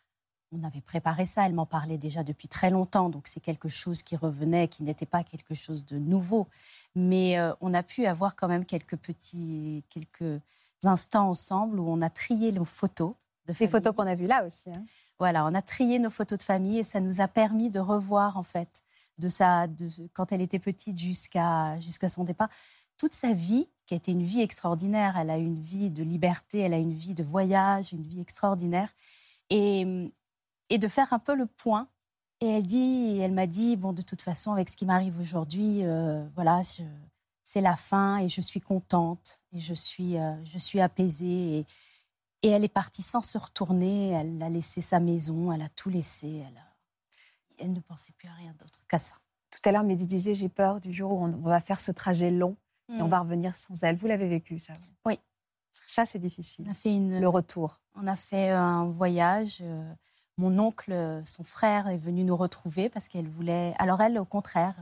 [0.52, 1.46] on avait préparé ça.
[1.46, 5.06] Elle m'en parlait déjà depuis très longtemps, donc c'est quelque chose qui revenait, qui n'était
[5.06, 6.48] pas quelque chose de nouveau.
[6.94, 10.40] Mais euh, on a pu avoir quand même quelques petits, quelques
[10.84, 13.14] instants ensemble où on a trié nos photos.
[13.46, 14.70] De Les photos qu'on a vues là aussi.
[14.70, 14.82] hein.
[15.18, 18.36] Voilà, on a trié nos photos de famille et ça nous a permis de revoir
[18.36, 18.84] en fait
[19.18, 19.66] de sa,
[20.12, 22.48] quand elle était petite jusqu'à son départ,
[22.96, 25.16] toute sa vie qui a été une vie extraordinaire.
[25.16, 28.90] Elle a une vie de liberté, elle a une vie de voyage, une vie extraordinaire
[29.50, 30.10] et,
[30.70, 31.88] et de faire un peu le point.
[32.40, 35.84] Et elle dit, elle m'a dit bon de toute façon avec ce qui m'arrive aujourd'hui,
[35.84, 36.60] euh, voilà,
[37.42, 41.66] c'est la fin et je suis contente et je suis euh, je suis apaisée et,
[42.42, 44.10] et elle est partie sans se retourner.
[44.10, 46.28] Elle a laissé sa maison, elle a tout laissé.
[46.46, 46.67] Elle, a-
[47.58, 49.14] elle ne pensait plus à rien d'autre qu'à ça.
[49.50, 52.30] Tout à l'heure, Mehdi disait j'ai peur du jour où on, va faire ce trajet
[52.30, 52.56] long
[52.90, 53.10] et on Mm.
[53.10, 53.96] va revenir sans elle.
[53.96, 54.72] Vous l'avez vécu ça
[55.06, 55.18] Oui.
[55.86, 56.66] Ça, c'est difficile.
[56.68, 57.80] On a fait une, Le retour.
[57.94, 59.58] On a fait un voyage.
[59.62, 59.92] euh,
[60.36, 63.74] Mon oncle, euh, son frère, est venu nous retrouver parce qu'elle voulait.
[63.78, 64.76] Alors elle, au contraire,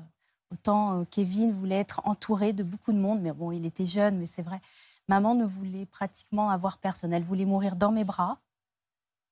[0.53, 4.18] autant euh, Kevin voulait être entouré de beaucoup de monde, mais bon, il était jeune,
[4.18, 4.61] mais c'est vrai.
[5.09, 7.12] Maman ne voulait pratiquement avoir personne.
[7.12, 8.39] Elle voulait mourir dans mes bras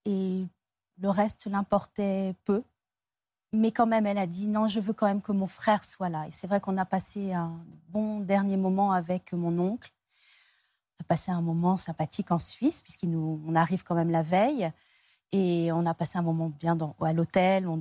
[0.05, 0.47] et
[0.99, 2.62] le reste l'importait peu.
[3.55, 6.09] Mais quand même, elle a dit non, je veux quand même que mon frère soit
[6.09, 6.26] là.
[6.26, 9.92] Et c'est vrai qu'on a passé un bon dernier moment avec mon oncle.
[10.98, 14.72] On a passé un moment sympathique en Suisse, puisqu'on arrive quand même la veille.
[15.30, 17.68] Et on a passé un moment bien à l'hôtel.
[17.68, 17.80] On,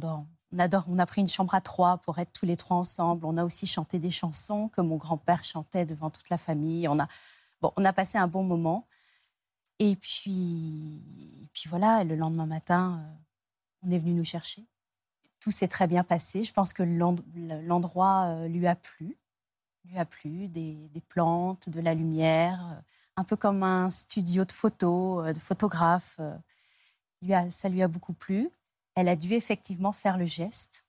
[0.60, 3.26] adore, on a pris une chambre à trois pour être tous les trois ensemble.
[3.26, 6.88] On a aussi chanté des chansons que mon grand-père chantait devant toute la famille.
[6.88, 8.86] On a, passé un bon moment.
[9.80, 11.02] Et puis,
[11.42, 14.68] et puis voilà, le lendemain matin, euh, on est venu nous chercher.
[15.44, 16.46] Tout s'est très bien passé.
[16.46, 19.18] Je pense que l'end- l'endroit euh, lui a plu.
[19.84, 22.82] Lui a plu, des, des plantes, de la lumière, euh,
[23.18, 26.22] un peu comme un studio de photos, euh, de photographe.
[27.22, 28.50] Lui a- ça lui a beaucoup plu.
[28.96, 30.86] Elle a dû effectivement faire le geste.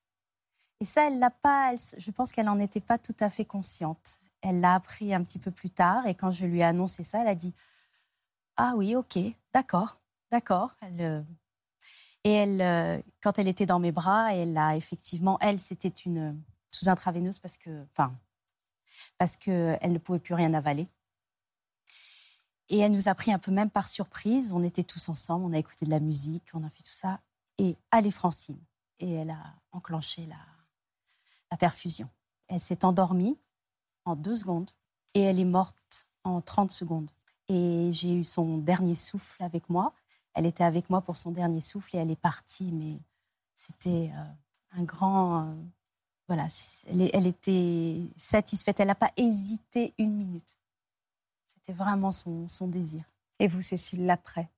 [0.79, 1.75] Et ça, elle l'a pas.
[1.97, 4.19] je pense qu'elle n'en était pas tout à fait consciente.
[4.41, 6.07] Elle l'a appris un petit peu plus tard.
[6.07, 7.53] Et quand je lui ai annoncé ça, elle a dit
[8.57, 9.17] Ah oui, ok,
[9.53, 9.99] d'accord,
[10.31, 10.75] d'accord.
[12.25, 16.41] Et elle, euh, quand elle était dans mes bras, elle a effectivement, elle, c'était une
[16.71, 18.17] sous intraveineuse parce que, enfin,
[19.19, 20.87] parce que elle ne pouvait plus rien avaler.
[22.69, 24.53] Et elle nous a pris un peu même par surprise.
[24.53, 27.21] On était tous ensemble, on a écouté de la musique, on a fait tout ça.
[27.59, 28.59] Et allez Francine.
[28.97, 30.39] Et elle a enclenché la,
[31.51, 32.09] la perfusion.
[32.47, 33.37] Elle s'est endormie
[34.03, 34.71] en deux secondes
[35.13, 37.11] et elle est morte en 30 secondes.
[37.49, 39.93] Et j'ai eu son dernier souffle avec moi.
[40.35, 42.99] Elle était avec moi pour son dernier souffle et elle est partie, mais
[43.55, 45.47] c'était euh, un grand.
[45.47, 45.53] euh,
[46.27, 46.47] voilà,
[46.87, 48.79] elle, était satisfaite.
[48.79, 50.57] Elle n'a pas hésité une minute.
[51.47, 53.03] C'était vraiment son, son désir.
[53.39, 54.49] Et vous, Cécile, l'après,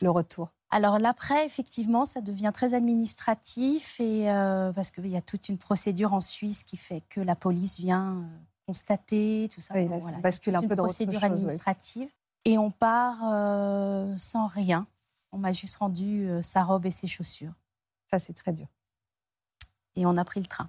[0.00, 0.48] le retour?
[0.70, 5.58] Alors l'après, effectivement, ça devient très administratif et euh, parce qu'il y a toute une
[5.58, 8.26] procédure en Suisse qui fait que la police vient
[8.66, 9.74] constater tout ça.
[9.74, 11.34] Oui, Bon, là, ça voilà, bascule un une peu dans autre procédure chose, oui.
[11.34, 12.10] administrative
[12.46, 14.86] et on part euh, sans rien.
[15.32, 17.54] On m'a juste rendu euh, sa robe et ses chaussures
[18.10, 18.68] Ça, c'est très dur.
[19.96, 20.68] et on a pris le train.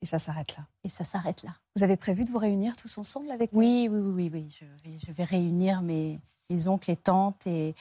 [0.00, 0.64] Et ça s'arrête là.
[0.84, 1.56] Et ça s'arrête là.
[1.74, 4.48] Vous avez prévu de vous réunir tous ensemble avec Oui, oui, oui, oui, oui.
[4.60, 7.74] Je, vais, je vais réunir mes, mes oncles et tantes et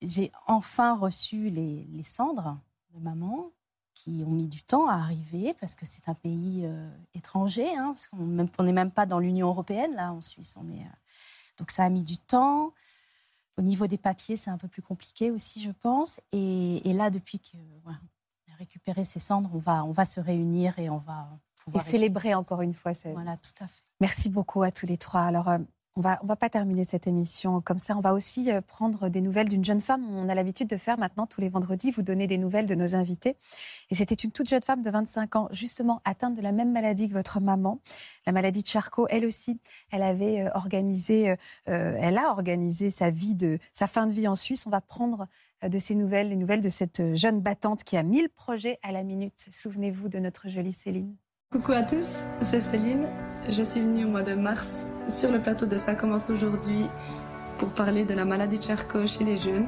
[0.00, 2.56] j'ai enfin reçu les, les cendres
[2.90, 3.50] de maman
[3.94, 7.88] qui ont mis du temps à arriver parce que c'est un pays euh, étranger, hein,
[7.88, 10.56] parce qu'on n'est même pas dans l'Union européenne là en Suisse.
[10.56, 10.96] On est, euh,
[11.58, 12.72] donc ça a mis du temps.
[13.56, 16.20] Au niveau des papiers, c'est un peu plus compliqué aussi, je pense.
[16.32, 17.98] Et, et là, depuis que voilà,
[18.54, 21.84] a récupéré ces cendres, on va, on va se réunir et on va Et pouvoir
[21.84, 23.12] célébrer encore une fois cette.
[23.12, 23.82] Voilà, tout à fait.
[24.00, 25.22] Merci beaucoup à tous les trois.
[25.22, 25.58] Alors, euh,
[25.96, 27.96] on va, va pas terminer cette émission comme ça.
[27.96, 30.04] On va aussi euh, prendre des nouvelles d'une jeune femme.
[30.16, 32.96] On a l'habitude de faire maintenant tous les vendredis, vous donner des nouvelles de nos
[32.96, 33.36] invités.
[33.90, 37.08] Et c'était une toute jeune femme de 25 ans, justement atteinte de la même maladie
[37.08, 37.80] que votre maman,
[38.26, 39.06] la maladie de Charcot.
[39.08, 39.60] Elle aussi,
[39.92, 41.36] elle avait euh, organisé, euh,
[41.66, 44.66] elle a organisé sa vie de, sa fin de vie en Suisse.
[44.66, 45.28] On va prendre
[45.62, 49.04] de ces nouvelles, les nouvelles de cette jeune battante qui a 1000 projets à la
[49.04, 49.46] minute.
[49.52, 51.14] Souvenez-vous de notre jolie Céline.
[51.52, 53.08] Coucou à tous, c'est Céline.
[53.48, 56.86] Je suis venue au mois de mars sur le plateau de Ça commence aujourd'hui
[57.58, 59.66] pour parler de la maladie de Charcot chez les jeunes.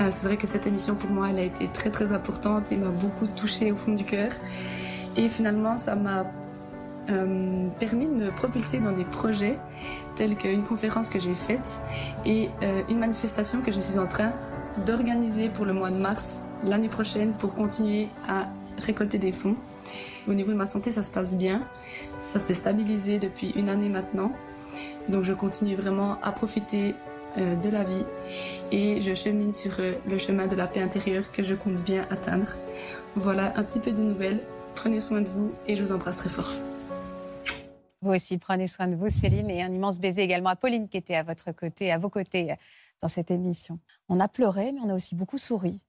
[0.00, 2.76] Euh, c'est vrai que cette émission pour moi elle a été très très importante et
[2.76, 4.30] m'a beaucoup touchée au fond du cœur.
[5.16, 6.24] Et finalement ça m'a
[7.10, 9.58] euh, permis de me propulser dans des projets
[10.16, 11.78] tels qu'une conférence que j'ai faite
[12.24, 14.32] et euh, une manifestation que je suis en train
[14.86, 18.46] d'organiser pour le mois de mars l'année prochaine pour continuer à
[18.84, 19.56] récolter des fonds.
[20.28, 21.62] Au niveau de ma santé, ça se passe bien.
[22.22, 24.32] Ça s'est stabilisé depuis une année maintenant.
[25.08, 26.94] Donc je continue vraiment à profiter
[27.38, 28.04] euh, de la vie
[28.72, 32.02] et je chemine sur euh, le chemin de la paix intérieure que je compte bien
[32.10, 32.56] atteindre.
[33.14, 34.40] Voilà un petit peu de nouvelles.
[34.74, 36.50] Prenez soin de vous et je vous embrasse très fort.
[38.00, 40.96] Vous aussi, prenez soin de vous, Céline, et un immense baiser également à Pauline qui
[40.96, 42.56] était à votre côté, à vos côtés euh,
[43.02, 43.78] dans cette émission.
[44.08, 45.80] On a pleuré, mais on a aussi beaucoup souri.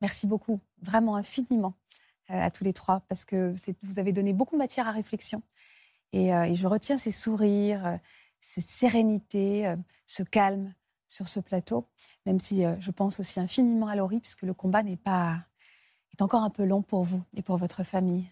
[0.00, 1.74] Merci beaucoup, vraiment infiniment
[2.28, 5.42] à tous les trois, parce que vous avez donné beaucoup de matière à réflexion.
[6.12, 7.98] Et, je retiens ces sourires,
[8.40, 9.76] cette sérénité, euh,
[10.06, 10.74] ce calme
[11.08, 11.86] sur ce plateau,
[12.26, 15.44] même si euh, je pense aussi infiniment à Laurie, puisque le combat n'est pas
[16.12, 18.30] est encore un peu long pour vous et pour votre famille.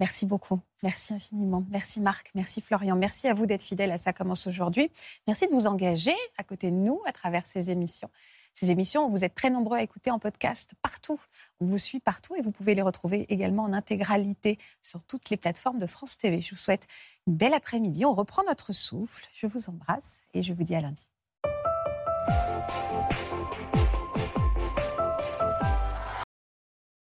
[0.00, 0.60] Merci beaucoup.
[0.82, 1.64] Merci infiniment.
[1.70, 2.30] Merci Marc.
[2.34, 2.96] Merci Florian.
[2.96, 4.90] Merci à vous d'être fidèles à Ça commence aujourd'hui.
[5.26, 8.10] Merci de vous engager à côté de nous à travers ces émissions.
[8.54, 11.18] Ces émissions, vous êtes très nombreux à écouter en podcast partout.
[11.60, 15.36] On vous suit partout et vous pouvez les retrouver également en intégralité sur toutes les
[15.36, 16.40] plateformes de France TV.
[16.40, 16.86] Je vous souhaite
[17.26, 18.04] une belle après-midi.
[18.04, 19.26] On reprend notre souffle.
[19.32, 21.11] Je vous embrasse et je vous dis à lundi.